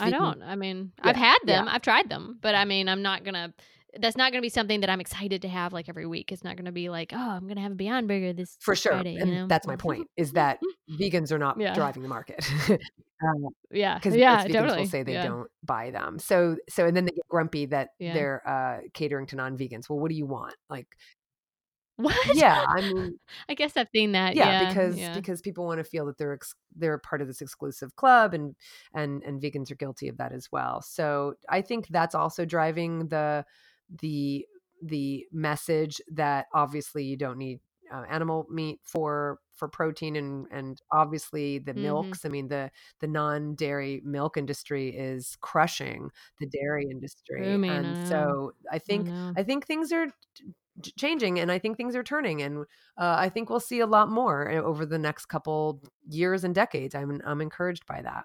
[0.00, 0.42] I don't.
[0.42, 1.74] I mean, yeah, I've had them, yeah.
[1.74, 3.52] I've tried them, but I mean, I'm not gonna
[3.98, 6.30] that's not going to be something that I'm excited to have like every week.
[6.32, 8.56] It's not going to be like, oh, I'm going to have a Beyond Burger this
[8.60, 8.92] for sure.
[8.92, 9.46] Friday, and you know?
[9.46, 10.58] that's my point is that
[10.90, 11.74] vegans are not yeah.
[11.74, 12.46] driving the market.
[12.70, 14.78] um, yeah, because yeah, vegans totally.
[14.80, 15.26] will say they yeah.
[15.26, 16.18] don't buy them.
[16.18, 18.14] So so and then they get grumpy that yeah.
[18.14, 19.88] they're uh, catering to non-vegans.
[19.88, 20.54] Well, what do you want?
[20.68, 20.88] Like
[21.98, 22.14] what?
[22.36, 23.18] Yeah, I mean,
[23.48, 24.36] I guess I've seen that.
[24.36, 27.40] Yeah, yeah because because people want to feel that they're ex- they're part of this
[27.40, 28.54] exclusive club, and
[28.94, 30.80] and and vegans are guilty of that as well.
[30.80, 33.44] So I think that's also driving the
[34.00, 34.46] the
[34.82, 37.60] the message that obviously you don't need
[37.92, 41.82] uh, animal meat for for protein and and obviously the mm-hmm.
[41.82, 42.70] milks i mean the
[43.00, 47.54] the non-dairy milk industry is crushing the dairy industry.
[47.54, 50.06] Ooh, man, and I so i think I, I, think things are
[50.96, 52.60] changing and i think things are turning and
[52.98, 56.54] uh, i think we'll see a lot more eh, over the next couple years and
[56.54, 56.94] decades.
[56.94, 58.24] I'm i'm encouraged by that.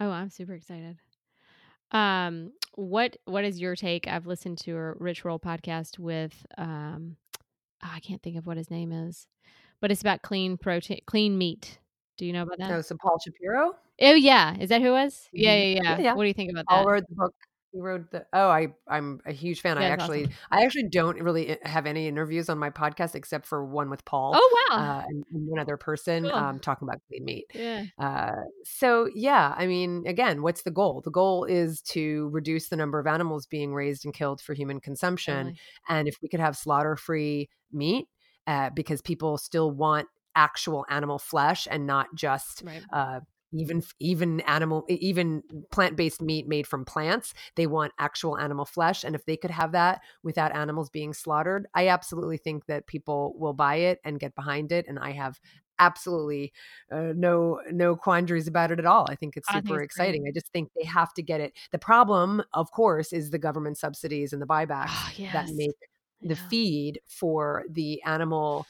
[0.00, 0.98] Oh i'm super excited
[1.94, 4.06] um, what what is your take?
[4.06, 7.16] I've listened to a Rich Roll podcast with um,
[7.82, 9.26] oh, I can't think of what his name is,
[9.80, 11.78] but it's about clean protein, clean meat.
[12.18, 12.70] Do you know about that?
[12.70, 13.72] Oh, so Paul Shapiro.
[14.02, 15.28] Oh yeah, is that who was?
[15.32, 15.80] Yeah, yeah, yeah.
[15.82, 16.14] yeah, yeah.
[16.14, 16.84] What do you think about that?
[16.84, 17.34] Wrote the book
[17.74, 20.34] he wrote the oh i i'm a huge fan yeah, i actually awesome.
[20.50, 24.04] i actually don't really eh, have any interviews on my podcast except for one with
[24.04, 26.32] paul oh wow uh, and, and, one other person cool.
[26.32, 31.02] um, talking about clean meat yeah uh, so yeah i mean again what's the goal
[31.04, 34.80] the goal is to reduce the number of animals being raised and killed for human
[34.80, 35.58] consumption really?
[35.88, 38.06] and if we could have slaughter free meat
[38.46, 40.06] uh, because people still want
[40.36, 42.82] actual animal flesh and not just right.
[42.92, 43.20] uh,
[43.54, 49.14] even even animal even plant-based meat made from plants they want actual animal flesh and
[49.14, 53.54] if they could have that without animals being slaughtered i absolutely think that people will
[53.54, 55.38] buy it and get behind it and i have
[55.80, 56.52] absolutely
[56.92, 60.22] uh, no no quandaries about it at all i think it's super think it's exciting
[60.22, 60.30] great.
[60.30, 63.76] i just think they have to get it the problem of course is the government
[63.76, 65.32] subsidies and the buybacks oh, yes.
[65.32, 65.74] that make
[66.22, 66.48] the yeah.
[66.48, 68.66] feed for the animal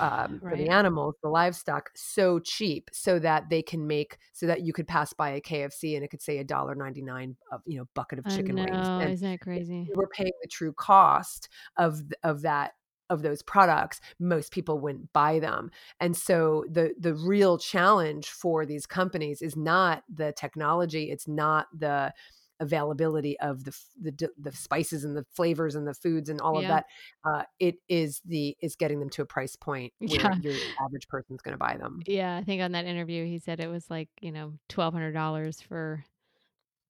[0.00, 0.52] um, right.
[0.52, 4.72] for the animals the livestock so cheap so that they can make so that you
[4.72, 7.88] could pass by a kfc and it could say a dollar 99 of you know
[7.94, 12.42] bucket of chicken wings and isn't that crazy we're paying the true cost of of
[12.42, 12.72] that
[13.10, 15.70] of those products most people wouldn't buy them
[16.00, 21.66] and so the the real challenge for these companies is not the technology it's not
[21.76, 22.12] the
[22.60, 26.60] availability of the the, the spices and the flavors and the foods and all yeah.
[26.60, 26.84] of that
[27.24, 30.34] uh, it is the is getting them to a price point where yeah.
[30.40, 30.54] your
[30.84, 33.68] average person's going to buy them yeah i think on that interview he said it
[33.68, 36.04] was like you know $1200 for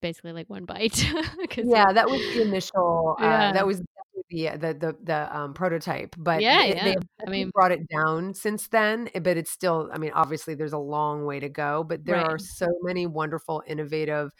[0.01, 1.05] basically like one bite
[1.57, 3.53] yeah that was the initial uh, yeah.
[3.53, 3.87] that was the
[4.31, 6.85] the the, the um, prototype but yeah, it, yeah.
[6.85, 6.97] they
[7.27, 10.73] I mean brought it down since then eh, but it's still i mean obviously there's
[10.73, 12.27] a long way to go but there right.
[12.27, 14.31] are so many wonderful innovative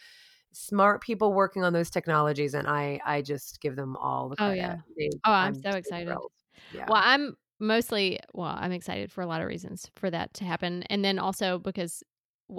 [0.51, 4.49] smart people working on those technologies and i i just give them all the credit.
[4.49, 6.07] oh yeah they, oh i'm, I'm so excited.
[6.71, 6.85] Yeah.
[6.87, 10.83] Well, I'm mostly well, I'm excited for a lot of reasons for that to happen,
[10.89, 12.03] and then also because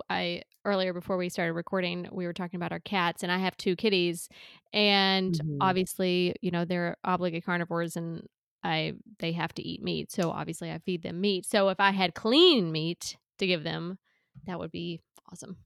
[0.08, 3.56] i earlier before we started recording, we were talking about our cats, and I have
[3.56, 4.28] two kitties,
[4.72, 5.60] and Mhm.
[5.60, 8.26] obviously, you know, they're obligate carnivores, and
[8.64, 11.46] I they have to eat meat, so obviously I feed them meat.
[11.46, 13.98] So if I had clean meat to give them,
[14.46, 15.00] that would be
[15.32, 15.56] awesome.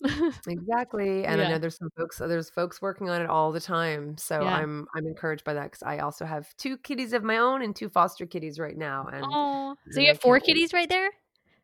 [0.46, 4.18] Exactly, and I know there's some folks there's folks working on it all the time,
[4.18, 4.50] so Yeah.
[4.50, 7.74] I'm I'm encouraged by that because I also have 2 kitties of my own and
[7.74, 11.10] 2 foster kitties right now, and Oh, so you have four kitties right there?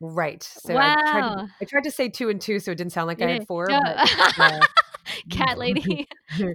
[0.02, 2.92] Right, so I tried to I tried to say 2 and 2 so it didn't
[2.92, 3.80] sound like I had 4, Duh.
[3.84, 4.00] but,
[4.38, 4.66] uh
[5.30, 6.08] Cat lady.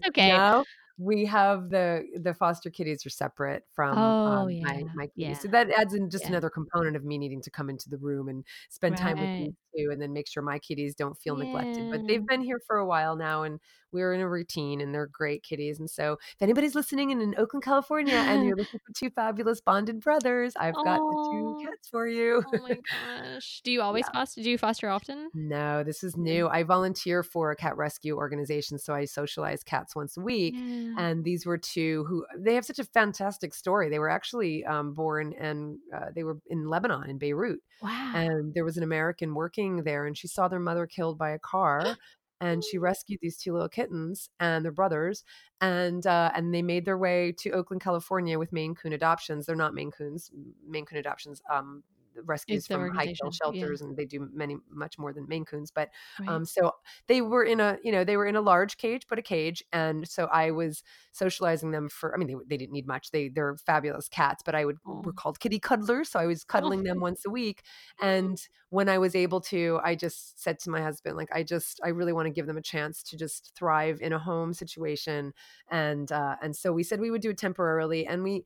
[0.09, 0.39] Okay.
[0.39, 0.65] No,
[0.97, 4.93] we have the the foster kitties are separate from, Oh, um, my yeah.
[4.93, 5.17] my Yeah.
[5.19, 6.29] kitties, so that adds in just Yeah.
[6.29, 9.37] another component of me needing to come into the room and spend time with Right.
[9.37, 12.59] these 2 and then make sure my kitties don't feel neglected, but they've been here
[12.67, 13.59] for a while now, and
[13.95, 17.33] we're in a routine, and they're great kitties, and so if anybody's listening and in
[17.39, 21.87] Oakland, California, and you're looking for 2 fabulous bonded brothers, I've got the 2 cats
[21.89, 22.43] for you.
[22.53, 23.61] Oh my gosh.
[23.63, 24.19] Do you always Yeah.
[24.19, 25.29] foster do you foster often?
[25.33, 26.47] No, this is new.
[26.47, 30.53] I volunteer for a cat rescue organization, so I socialize cats once a week.
[30.57, 30.95] Yeah.
[30.97, 33.89] And these were two who they have such a fantastic story.
[33.89, 37.59] They were actually um, born and uh, they were in Lebanon, in Beirut.
[37.81, 38.11] Wow.
[38.15, 41.39] And there was an American working there, and she saw their mother killed by a
[41.39, 41.97] car.
[42.45, 45.23] And she rescued these two little kittens and their brothers,
[45.61, 49.45] and uh, and they made their way to Oakland, California, with Maine Coon Adoptions.
[49.45, 50.29] They're not Maine Coons.
[50.67, 51.83] Maine Coon Adoptions um,
[52.23, 53.47] rescues from high kill organization.
[53.49, 53.69] Yeah.
[53.69, 55.71] shelters, and they do many much more than Maine Coons.
[55.71, 55.89] But
[56.19, 56.27] Right.
[56.27, 56.71] um, so
[57.07, 59.63] they were in a, you know, they were in a large cage, but a cage.
[59.73, 63.11] And so I was socializing them for, I mean, they, they didn't need much.
[63.11, 65.03] They, they're fabulous cats, but I would, Aw.
[65.03, 66.09] were called kitty cuddlers.
[66.09, 66.71] So I was Oh.
[66.71, 67.63] cuddling them once a week.
[68.01, 71.79] And when I was able to, I just said to my husband, like, I just,
[71.83, 75.33] I really want to give them a chance to just thrive in a home situation.
[75.69, 78.45] And, uh, and so we said we would do it temporarily and we,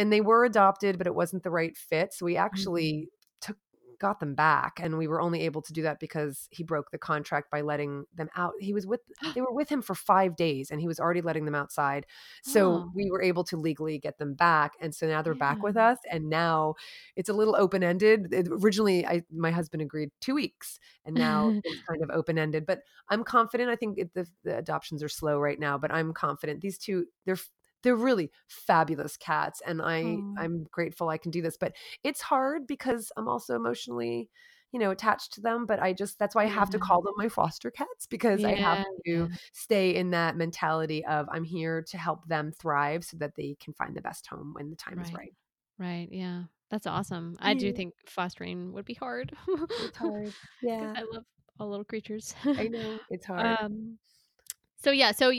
[0.00, 2.14] and they were adopted, but it wasn't the right fit.
[2.14, 2.40] So we Mhm.
[2.44, 3.56] actually took
[4.00, 6.98] got them back and we were only able to do that because he broke the
[6.98, 9.00] contract by letting them out he was with
[9.34, 12.06] they were with him for five days and he was already letting them outside
[12.42, 12.92] so Oh.
[12.94, 15.98] we were able to legally get them back and so now they're back with us
[16.10, 16.74] and now
[17.16, 18.32] it's a little open-ended
[18.62, 22.80] originally i my husband agreed two weeks and now it's kind of open-ended but
[23.10, 26.60] i'm confident i think it, the, the adoptions are slow right now but i'm confident
[26.60, 27.36] these two they're
[27.82, 30.42] they're really fabulous cats and i Aw.
[30.42, 31.72] i'm grateful i can do this but
[32.04, 34.28] it's hard because i'm also emotionally
[34.72, 37.14] you know attached to them but i just that's why i have to call them
[37.16, 41.98] my foster cats because i have to stay in that mentality of i'm here to
[41.98, 45.08] help them thrive so that they can find the best home when the time is
[45.12, 45.16] Right.
[45.18, 45.34] right
[45.78, 46.08] Right.
[46.10, 46.42] Yeah.
[46.70, 47.36] That's awesome.
[47.40, 49.32] I do think fostering would be hard.
[49.48, 51.24] it's hard yeah I love
[51.58, 52.34] all little creatures.
[52.58, 53.98] i know it's hard um
[54.82, 55.30] so yeah, so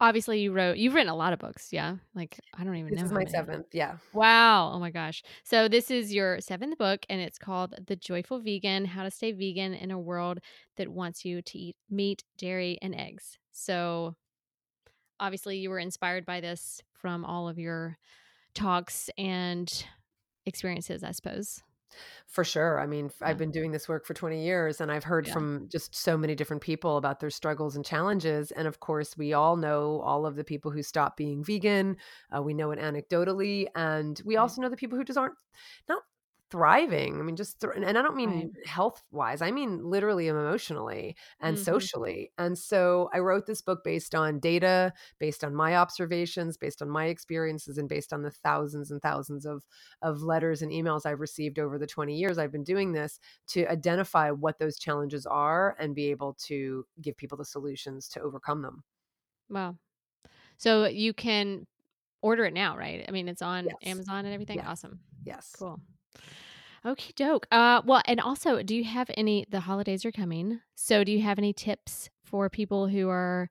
[0.00, 1.96] obviously you wrote you've written a lot of books, yeah?
[2.14, 3.30] Like I don't even this know is my many.
[3.30, 4.72] seventh yeah Wow.
[4.74, 5.22] Oh my gosh.
[5.44, 9.32] So this is your seventh book and it's called The Joyful Vegan: How to Stay
[9.32, 10.38] Vegan in a World
[10.76, 13.38] That Wants You to Eat Meat, Dairy, and Eggs.
[13.52, 14.14] So
[15.20, 17.98] obviously you were inspired by this from all of your
[18.54, 19.84] talks and
[20.46, 21.62] experiences, I suppose.
[22.26, 22.78] For sure.
[22.80, 23.28] I mean, Yeah.
[23.28, 25.32] I've been doing this work for 20 years and I've heard Yeah.
[25.32, 28.50] from just so many different people about their struggles and challenges.
[28.50, 31.96] And of course, we all know all of the people who stop being vegan.
[32.34, 33.66] Uh, we know it anecdotally.
[33.74, 34.42] And we Right.
[34.42, 35.36] also know the people who just aren't
[35.88, 36.02] not
[36.50, 37.20] thriving.
[37.20, 38.52] I mean, just, thr- and I don't mean Right.
[38.64, 41.58] health wise, I mean literally emotionally and Mhm.
[41.58, 42.32] socially.
[42.38, 46.88] And so I wrote this book based on data, based on my observations, based on
[46.90, 49.66] my experiences, and based on the thousands and thousands of
[50.02, 53.18] of letters and emails I've received over the 20 years I've been doing this
[53.48, 58.20] to identify what those challenges are and be able to give people the solutions to
[58.20, 58.84] overcome them.
[59.48, 59.76] Wow.
[60.58, 61.66] So you can
[62.22, 63.04] order it now, right?
[63.08, 63.78] I mean, it's on Yes.
[63.82, 64.62] Amazon and everything.
[64.62, 64.66] Yes.
[64.66, 65.00] Awesome.
[65.24, 65.56] Yes.
[65.58, 65.80] Cool.
[66.86, 67.46] Okay, doke.
[67.50, 69.46] Uh, well, and also, do you have any?
[69.50, 73.50] The holidays are coming, so do you have any tips for people who are,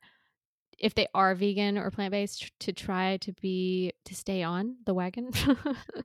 [0.80, 4.93] if they are vegan or plant based, to try to be to stay on the
[4.93, 5.32] wagon?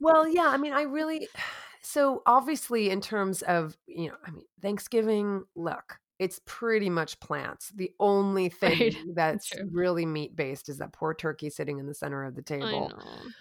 [0.00, 1.28] Well, yeah, I mean, I really
[1.82, 7.70] so obviously in terms of, you know, I mean, Thanksgiving, look, it's pretty much plants.
[7.74, 8.96] The only thing Right.
[9.14, 9.68] that's true.
[9.72, 12.92] really meat based is that poor turkey sitting in the center of the table.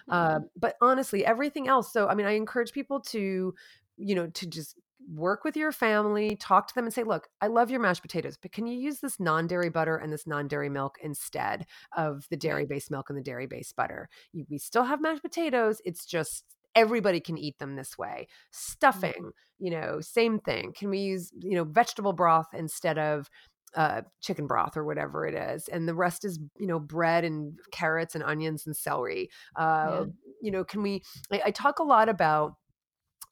[0.10, 1.94] Uh, but honestly, everything else.
[1.94, 3.54] So, I mean, I encourage people to,
[3.98, 4.76] you know, to just
[5.14, 8.38] work with your family, talk to them and say, look, I love your mashed potatoes,
[8.42, 11.66] but can you use this non dairy butter and this non dairy milk instead
[11.96, 14.10] of the dairy based milk and the dairy based butter?
[14.34, 15.82] You, we still have mashed potatoes.
[15.86, 16.46] It's just
[16.76, 18.28] everybody can eat them this way.
[18.52, 20.74] Stuffing, you know, same thing.
[20.78, 23.30] Can we use, you know, vegetable broth instead of
[23.76, 27.58] uh, chicken broth or whatever it is, and the rest is you know bread and
[27.72, 29.30] carrots and onions and celery.
[29.56, 30.06] Uh,
[30.42, 31.04] you know, can we?
[31.32, 32.56] I, I talk a lot about.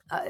[0.09, 0.21] Uh,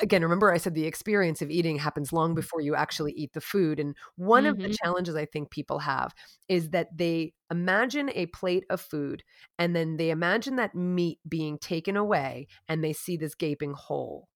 [0.00, 3.40] again, remember I said the experience of eating happens long before you actually eat the
[3.40, 3.80] food.
[3.80, 4.50] And one mm-hmm.
[4.50, 4.84] of the mm-hmm.
[4.84, 6.14] challenges I think people have
[6.48, 9.22] is that they imagine a plate of food
[9.58, 14.28] and then they imagine that meat being taken away and they see this gaping hole.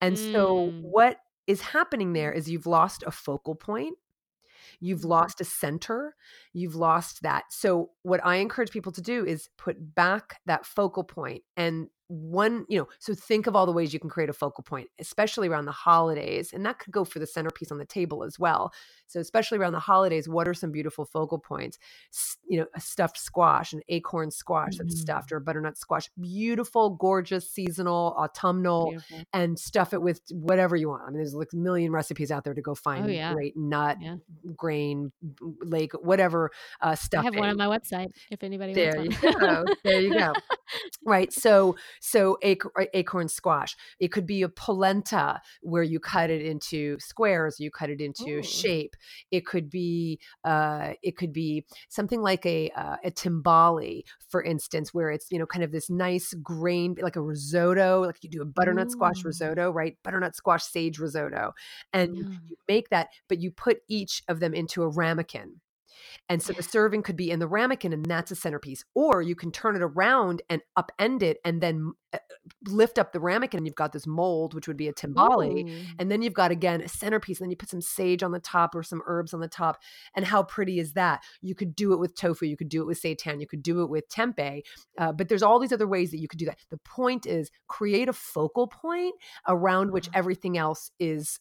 [0.00, 0.32] And mm.
[0.32, 3.96] so what is happening there is you've lost a focal point
[4.80, 5.08] You've mm-hmm.
[5.08, 6.14] lost a center.
[6.52, 7.44] You've lost that.
[7.50, 12.66] So, what I encourage people to do is put back that focal point and one
[12.68, 15.48] you know so think of all the ways you can create a focal point especially
[15.48, 18.72] around the holidays and that could go for the centerpiece on the table as well
[19.06, 21.78] so especially around the holidays what are some beautiful focal points
[22.46, 24.86] you know a stuffed squash an acorn squash mm-hmm.
[24.86, 29.22] that's stuffed or a butternut squash beautiful gorgeous seasonal autumnal beautiful.
[29.32, 32.44] and stuff it with whatever you want i mean there's like a million recipes out
[32.44, 33.32] there to go oh, find oh, yeah.
[33.32, 34.16] great nut yeah.
[34.54, 35.10] grain
[35.62, 36.50] lake whatever
[36.82, 40.12] uh stuff i have one on my website if anybody there you go there you
[40.12, 40.34] go
[41.06, 43.76] right so so acorn squash.
[43.98, 48.38] It could be a polenta where you cut it into squares, you cut it into
[48.38, 48.42] Ooh.
[48.42, 48.96] shape.
[49.30, 54.92] It could be uh, it could be something like a uh, a timbale, for instance,
[54.92, 58.42] where it's you know kind of this nice grain like a risotto, like you do
[58.42, 58.90] a butternut Ooh.
[58.90, 59.96] squash risotto, right?
[60.02, 61.52] Butternut squash sage risotto,
[61.92, 62.22] and yeah.
[62.22, 65.60] you make that, but you put each of them into a ramekin.
[66.28, 68.84] And so the serving could be in the ramekin, and that's a centerpiece.
[68.94, 72.18] Or you can turn it around and upend it and then uh,
[72.66, 75.68] lift up the ramekin, and you've got this mold, which would be a timbale.
[75.68, 75.84] Ooh.
[75.98, 77.40] And then you've got, again, a centerpiece.
[77.40, 79.80] And then you put some sage on the top or some herbs on the top.
[80.16, 81.22] And how pretty is that?
[81.42, 82.46] You could do it with tofu.
[82.46, 83.40] You could do it with seitan.
[83.40, 84.62] You could do it with tempeh.
[84.98, 86.58] Uh, but there's all these other ways that you could do that.
[86.70, 89.14] The point is create a focal point
[89.48, 91.40] around which everything else is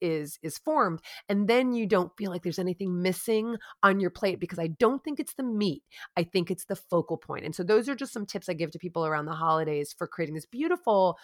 [0.00, 4.40] is is formed and then you don't feel like there's anything missing on your plate
[4.40, 5.82] because i don't think it's the meat
[6.16, 7.24] i think it's the focal point.
[7.24, 9.94] point and so those are just some tips i give to people around the holidays
[9.96, 11.18] for creating this beautiful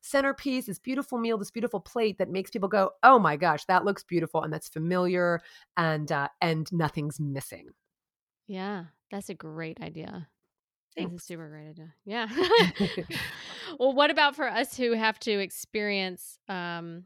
[0.00, 3.84] centerpiece this beautiful meal this beautiful plate that makes people go oh my gosh that
[3.84, 5.40] looks beautiful and that's familiar
[5.76, 7.68] and uh, and nothing's missing
[8.46, 10.28] yeah that's a great idea
[10.96, 11.10] Thanks.
[11.10, 11.94] That's a super great idea.
[12.04, 12.28] Yeah.
[13.78, 17.04] well, what about for us who have to experience um,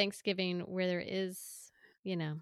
[0.00, 1.70] Thanksgiving where there is,
[2.04, 2.36] you know,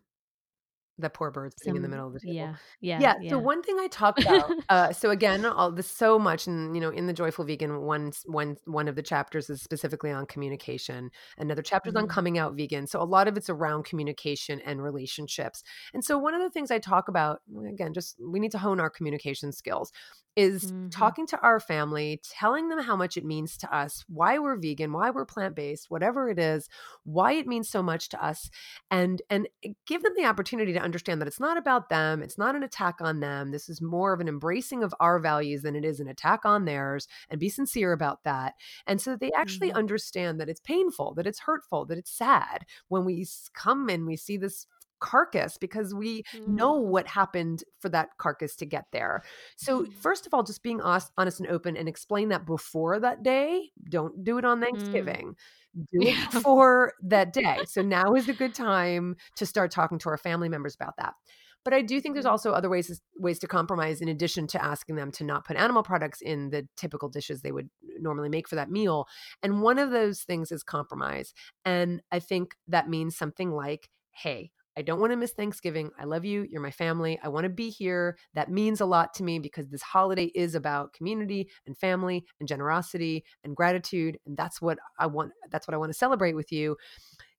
[0.99, 2.34] the poor bird sitting in the middle of the table.
[2.34, 3.14] Yeah, yeah, yeah.
[3.20, 3.30] yeah.
[3.30, 4.51] So one thing I talk about.
[4.68, 8.12] uh, so again, all this so much, and you know, in the Joyful Vegan, one
[8.26, 11.11] one one of the chapters is specifically on communication.
[11.38, 12.05] Another chapter is mm-hmm.
[12.05, 12.86] on coming out vegan.
[12.86, 15.62] So a lot of it's around communication and relationships.
[15.94, 18.80] And so one of the things I talk about, again, just we need to hone
[18.80, 19.92] our communication skills
[20.38, 20.88] is mm-hmm.
[20.90, 24.92] talking to our family, telling them how much it means to us, why we're vegan,
[24.92, 26.68] why we're plant-based, whatever it is,
[27.03, 28.49] why it means so much to us
[28.88, 29.49] and and
[29.84, 32.97] give them the opportunity to understand that it's not about them, it's not an attack
[33.01, 33.51] on them.
[33.51, 36.64] This is more of an embracing of our values than it is an attack on
[36.64, 38.55] theirs and be sincere about that.
[38.86, 39.78] And so they actually mm-hmm.
[39.78, 44.16] understand that it's painful, that it's hurtful, that it's sad when we come and we
[44.16, 44.66] see this
[45.01, 46.49] carcass because we mm.
[46.49, 49.22] know what happened for that carcass to get there.
[49.57, 49.92] So, mm.
[49.94, 53.70] first of all, just being honest and open and explain that before that day.
[53.88, 54.64] Don't do it on mm.
[54.64, 55.34] Thanksgiving.
[55.76, 55.84] Mm.
[55.92, 57.59] Do it before that day.
[57.66, 61.14] So, now is a good time to start talking to our family members about that.
[61.64, 62.30] But I do think there's mm.
[62.30, 65.82] also other ways ways to compromise in addition to asking them to not put animal
[65.82, 67.68] products in the typical dishes they would
[68.01, 69.07] normally make for that meal.
[69.42, 71.34] And one of those things is compromise.
[71.64, 75.91] And I think that means something like, hey, I don't want to miss Thanksgiving.
[75.99, 76.47] I love you.
[76.49, 77.18] You're my family.
[77.20, 78.16] I want to be here.
[78.35, 82.49] That means a lot to me because this holiday is about community and family and
[82.49, 84.18] generosity and gratitude.
[84.24, 85.33] And that's what I want.
[85.51, 86.76] That's what I want to celebrate with you.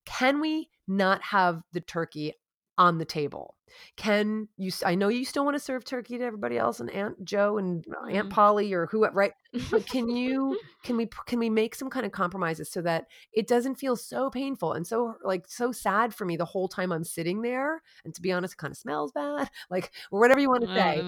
[0.06, 2.34] Can we not have the turkey
[2.80, 3.56] on the table?
[3.98, 4.72] Can you?
[4.84, 7.86] I know you still want to serve turkey to everybody else, and Aunt Joe and
[8.10, 8.30] Aunt mm-hmm.
[8.30, 9.34] Polly or who, right?
[9.70, 10.60] But can you?
[10.84, 11.10] Can we?
[11.28, 14.88] Can we make some kind of compromises so that it doesn't feel so painful and
[14.88, 17.84] so like so sad for me the whole time I'm sitting there?
[18.06, 20.74] And to be honest, it kind of smells bad, like or whatever you want to
[20.74, 21.02] say.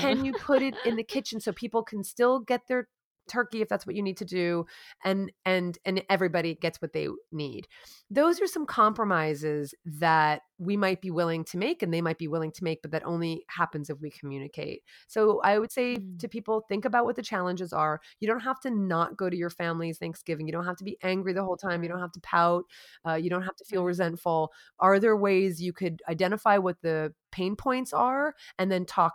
[0.00, 2.86] can you put it in the kitchen so people can still get their
[3.28, 4.66] turkey if that's what you need to do
[5.04, 7.66] and and and everybody gets what they need.
[8.10, 12.28] Those are some compromises that we might be willing to make and they might be
[12.28, 14.82] willing to make but that only happens if we communicate.
[15.06, 16.18] So i would say mm.
[16.18, 18.00] to people think about what the challenges are.
[18.20, 20.46] You don't have to not go to your family's thanksgiving.
[20.46, 21.82] You don't have to be angry the whole time.
[21.82, 22.64] You don't have to pout.
[23.06, 24.52] Uh, you don't have to feel resentful.
[24.78, 29.14] Are there ways you could identify what the pain points are and then talk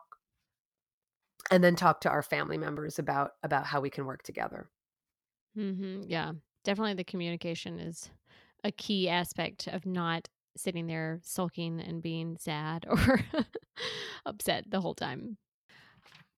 [1.51, 4.69] and then talk to our family members about about how we can work together
[5.57, 6.01] mm-hmm.
[6.07, 6.31] yeah
[6.63, 8.09] definitely the communication is
[8.63, 10.27] a key aspect of not
[10.57, 13.21] sitting there sulking and being sad or
[14.25, 15.37] upset the whole time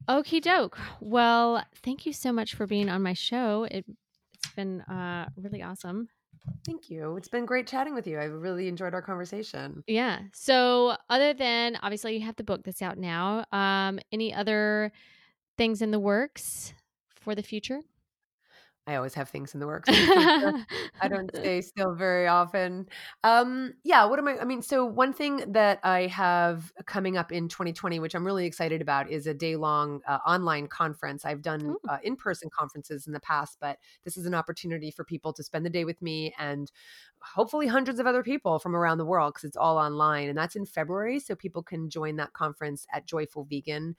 [0.10, 0.80] Okie doke.
[1.00, 3.68] Well, thank you so much for being on my show.
[3.70, 3.86] It,
[4.34, 6.10] it's been uh, really awesome.
[6.66, 7.18] Thank you.
[7.18, 8.18] It's been great chatting with you.
[8.18, 9.84] I really enjoyed our conversation.
[9.88, 10.20] Yeah.
[10.34, 14.92] So, other than obviously you have the book that's out now, um, any other
[15.58, 16.74] things in the works
[17.10, 17.82] for the future?
[18.88, 19.88] I always have things in the works.
[19.92, 22.88] I don't stay still very often.
[23.24, 24.40] Um, yeah, what am I?
[24.40, 28.48] I mean, so one thing that I have coming up in 2020, which I'm really
[28.48, 31.26] excited about, is a day long uh, online conference.
[31.26, 35.04] I've done uh, in person conferences in the past, but this is an opportunity for
[35.04, 36.72] people to spend the day with me and
[37.22, 40.28] hopefully hundreds of other people from around the world because it's all online.
[40.28, 41.20] And that's in February.
[41.20, 43.96] So people can join that conference at joyfulvegan.com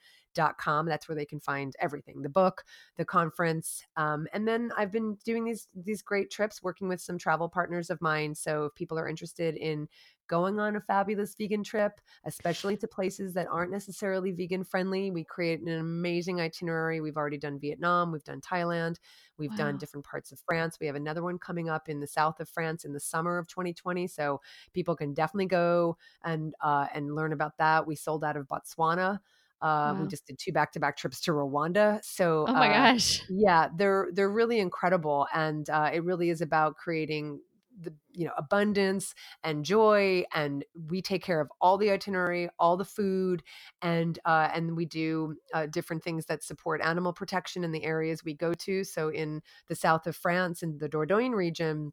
[0.57, 0.85] com.
[0.85, 2.63] That's where they can find everything: the book,
[2.97, 7.17] the conference, um, and then I've been doing these these great trips, working with some
[7.17, 8.35] travel partners of mine.
[8.35, 9.87] So if people are interested in
[10.27, 15.11] going on a fabulous vegan trip, especially to places that aren't necessarily vegan friendly.
[15.11, 17.01] We create an amazing itinerary.
[17.01, 18.97] We've already done Vietnam, we've done Thailand,
[19.37, 19.57] we've wow.
[19.57, 20.77] done different parts of France.
[20.79, 23.47] We have another one coming up in the south of France in the summer of
[23.47, 24.07] 2020.
[24.07, 24.41] So
[24.73, 27.85] people can definitely go and uh, and learn about that.
[27.85, 29.19] We sold out of Botswana
[29.63, 30.01] uh, wow.
[30.01, 32.01] We just did two back-to-back trips to Rwanda.
[32.03, 36.41] So, oh my uh, gosh, yeah, they're they're really incredible, and uh, it really is
[36.41, 37.39] about creating
[37.81, 42.77] the you know abundance and joy and we take care of all the itinerary all
[42.77, 43.41] the food
[43.81, 48.23] and uh, and we do uh, different things that support animal protection in the areas
[48.23, 51.91] we go to so in the south of france in the dordogne region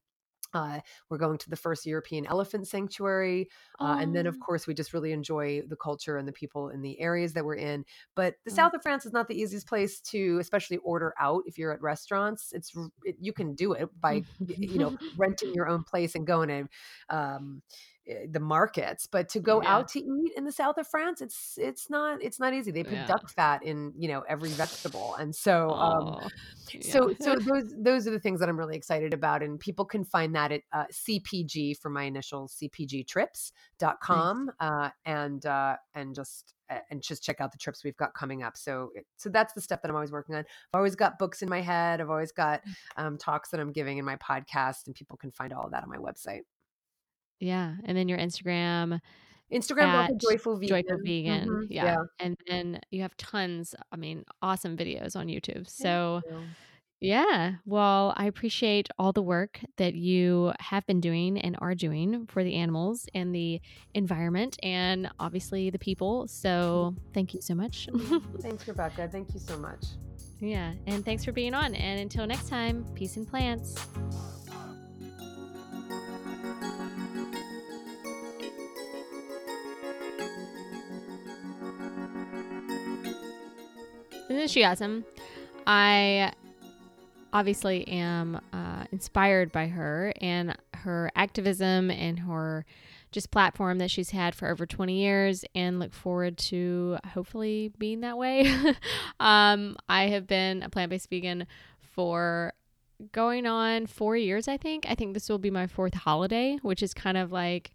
[0.53, 3.49] uh, we're going to the first European elephant sanctuary.
[3.79, 4.45] Uh, And then, of oh.
[4.45, 7.57] course, we just really enjoy the culture and the people in the areas that we're
[7.57, 7.85] in.
[8.15, 8.55] But the oh.
[8.55, 11.83] south of France is not the easiest place to, especially order out if you're at
[11.83, 12.53] restaurants.
[12.53, 12.73] It's
[13.05, 16.69] it, You can do it by, you know, renting your own place and going to
[17.09, 17.63] um,
[18.31, 19.77] the markets but to go yeah.
[19.77, 22.83] out to eat in the south of france it's it's not it's not easy they
[22.83, 23.07] put yeah.
[23.07, 26.29] duck fat in you know every vegetable and so um oh,
[26.73, 26.81] yeah.
[26.93, 30.05] so so those those are the things that i'm really excited about and people can
[30.05, 34.55] find that at uh, cpg for my initial cpgtrips.com nice.
[34.61, 36.55] uh and uh and just
[36.91, 38.57] and just check out the trips we've got coming up.
[38.57, 40.41] So, so that's the stuff that I'm always working on.
[40.41, 42.01] I've always got books in my head.
[42.01, 42.73] I've always got mm.
[42.97, 45.83] um, talks that I'm giving in my podcast, and people can find all of that
[45.83, 46.43] on my website.
[47.41, 47.75] Yeah.
[47.85, 49.01] And then your Instagram.
[49.53, 50.69] Instagram joyful vegan.
[50.69, 51.49] Joyful vegan.
[51.49, 51.73] Mm-hmm.
[51.73, 51.85] Yeah.
[51.85, 52.03] yeah.
[52.21, 55.69] And then you have tons, I mean, awesome videos on YouTube.
[55.69, 56.23] So
[57.01, 57.53] yeah.
[57.65, 62.45] Well, I appreciate all the work that you have been doing and are doing for
[62.45, 63.61] the animals and the
[63.95, 66.29] environment and obviously the people.
[66.29, 67.89] So thank you so much.
[68.41, 69.09] thanks, Rebecca.
[69.11, 69.85] Thank you so much.
[70.41, 70.73] Yeah.
[70.87, 71.75] And thanks for being on.
[71.75, 73.77] And until next time, peace and plants.
[84.65, 85.05] Awesome?
[85.67, 86.33] I
[87.33, 92.65] obviously am uh, inspired by her and her activism and her
[93.13, 98.01] just platform that she's had for over 20 years and look forward to hopefully being
[98.01, 98.53] that way.
[99.21, 101.47] um, I have been a plant based vegan
[101.81, 102.53] for
[103.13, 104.87] going on four years, I think.
[104.89, 107.73] I think this will be my fourth holiday, which is kind of like,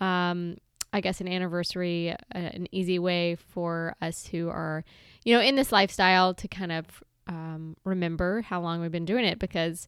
[0.00, 0.56] um,
[0.92, 4.84] I guess, an anniversary, uh, an easy way for us who are
[5.28, 6.86] you know, in this lifestyle to kind of
[7.26, 9.86] um, remember how long we've been doing it because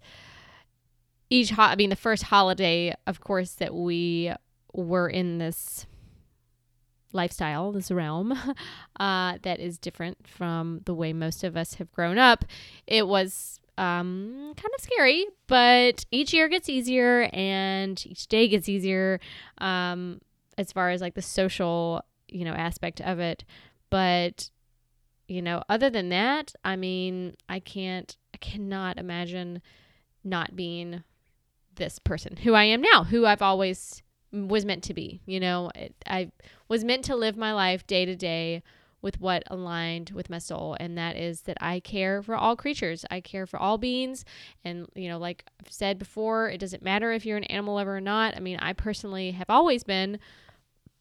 [1.30, 4.32] each, ho- I mean, the first holiday, of course, that we
[4.74, 5.86] were in this
[7.14, 8.32] lifestyle, this realm
[9.00, 12.44] uh, that is different from the way most of us have grown up,
[12.86, 18.68] it was um, kind of scary, but each year gets easier and each day gets
[18.68, 19.20] easier.
[19.56, 20.20] Um,
[20.60, 23.44] as far as like the social, you know, aspect of it.
[23.88, 24.50] But
[25.26, 29.62] you know, other than that, I mean, I can't, I cannot imagine
[30.24, 31.04] not being
[31.76, 35.20] this person who I am now, who I've always was meant to be.
[35.26, 35.70] You know,
[36.04, 36.32] I
[36.68, 38.62] was meant to live my life day to day
[39.02, 43.04] with what aligned with my soul and that is that I care for all creatures.
[43.10, 44.24] I care for all beings
[44.64, 47.96] and you know like I've said before, it doesn't matter if you're an animal lover
[47.96, 48.36] or not.
[48.36, 50.18] I mean, I personally have always been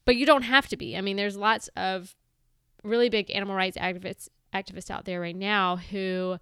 [0.04, 0.96] but you don't have to be.
[0.96, 2.14] I mean, there's lots of
[2.82, 6.36] really big animal rights activists activists out there right now who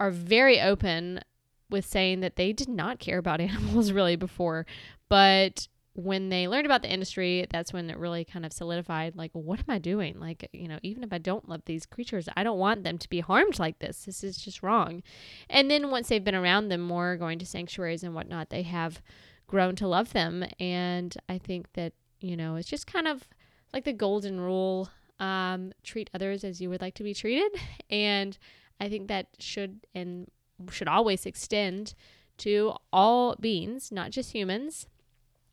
[0.00, 1.20] are very open
[1.68, 4.66] with saying that they did not care about animals really before,
[5.08, 9.30] but when they learned about the industry, that's when it really kind of solidified like,
[9.32, 10.18] what am I doing?
[10.20, 13.08] Like, you know, even if I don't love these creatures, I don't want them to
[13.08, 14.04] be harmed like this.
[14.04, 15.02] This is just wrong.
[15.48, 19.02] And then once they've been around them more, going to sanctuaries and whatnot, they have
[19.46, 20.44] grown to love them.
[20.60, 23.26] And I think that, you know, it's just kind of
[23.72, 27.52] like the golden rule um, treat others as you would like to be treated.
[27.90, 28.38] And
[28.80, 30.30] I think that should and
[30.70, 31.94] should always extend
[32.38, 34.86] to all beings, not just humans.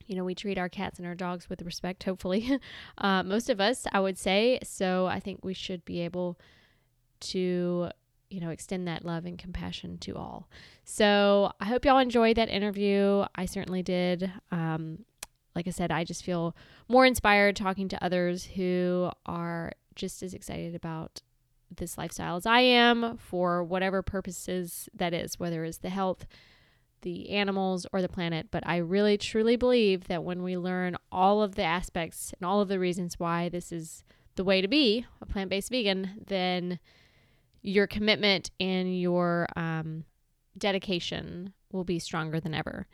[0.06, 2.60] You know, we treat our cats and our dogs with respect, hopefully.
[2.99, 4.60] Uh, most of us, I would say.
[4.64, 6.39] So I think we should be able
[7.19, 7.89] to,
[8.30, 10.48] you know, extend that love and compassion to all.
[10.84, 13.26] So I hope y'all enjoyed that interview.
[13.35, 14.31] I certainly did.
[14.52, 15.06] Um,
[15.57, 16.55] like I said, I just feel
[16.88, 21.23] more inspired talking to others who are just as excited about
[21.75, 26.27] this lifestyle as I am for whatever purposes that is, whether it's the health,
[27.01, 28.49] the animals, or the planet.
[28.51, 32.61] But I really truly believe that when we learn all of the aspects and all
[32.61, 34.03] of the reasons why this is
[34.35, 36.77] the way to be a plant based vegan, then
[37.63, 40.03] your commitment and your um,
[40.55, 42.85] dedication will be stronger than ever.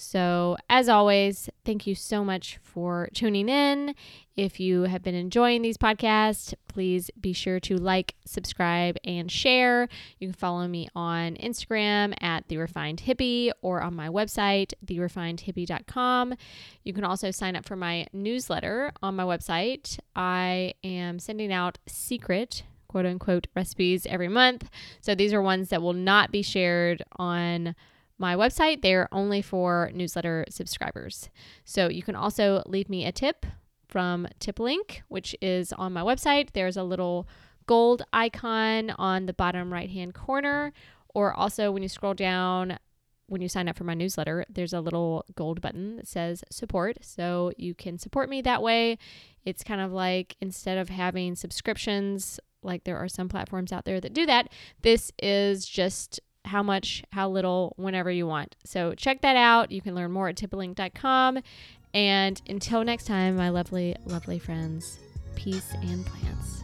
[0.00, 3.94] So, as always, thank you so much for tuning in.
[4.34, 9.88] If you have been enjoying these podcasts, please be sure to like, subscribe, and share.
[10.18, 16.34] You can follow me on Instagram at The Refined Hippie or on my website, therefinedhippie.com.
[16.82, 19.98] You can also sign up for my newsletter on my website.
[20.16, 24.70] I am sending out secret quote unquote recipes every month.
[25.02, 27.74] So these are ones that will not be shared on
[28.20, 28.82] my website.
[28.82, 31.30] They're only for newsletter subscribers.
[31.64, 33.46] So you can also leave me a tip
[33.88, 36.50] from TipLink, which is on my website.
[36.52, 37.26] There's a little
[37.66, 40.72] gold icon on the bottom right hand corner.
[41.12, 42.78] Or also, when you scroll down,
[43.26, 46.98] when you sign up for my newsletter, there's a little gold button that says support.
[47.02, 48.98] So you can support me that way.
[49.44, 54.00] It's kind of like instead of having subscriptions, like there are some platforms out there
[54.00, 54.50] that do that,
[54.82, 58.56] this is just how much, how little, whenever you want.
[58.64, 59.70] So check that out.
[59.70, 61.40] You can learn more at tiplink.com.
[61.92, 64.98] And until next time, my lovely, lovely friends,
[65.34, 66.62] peace and plants.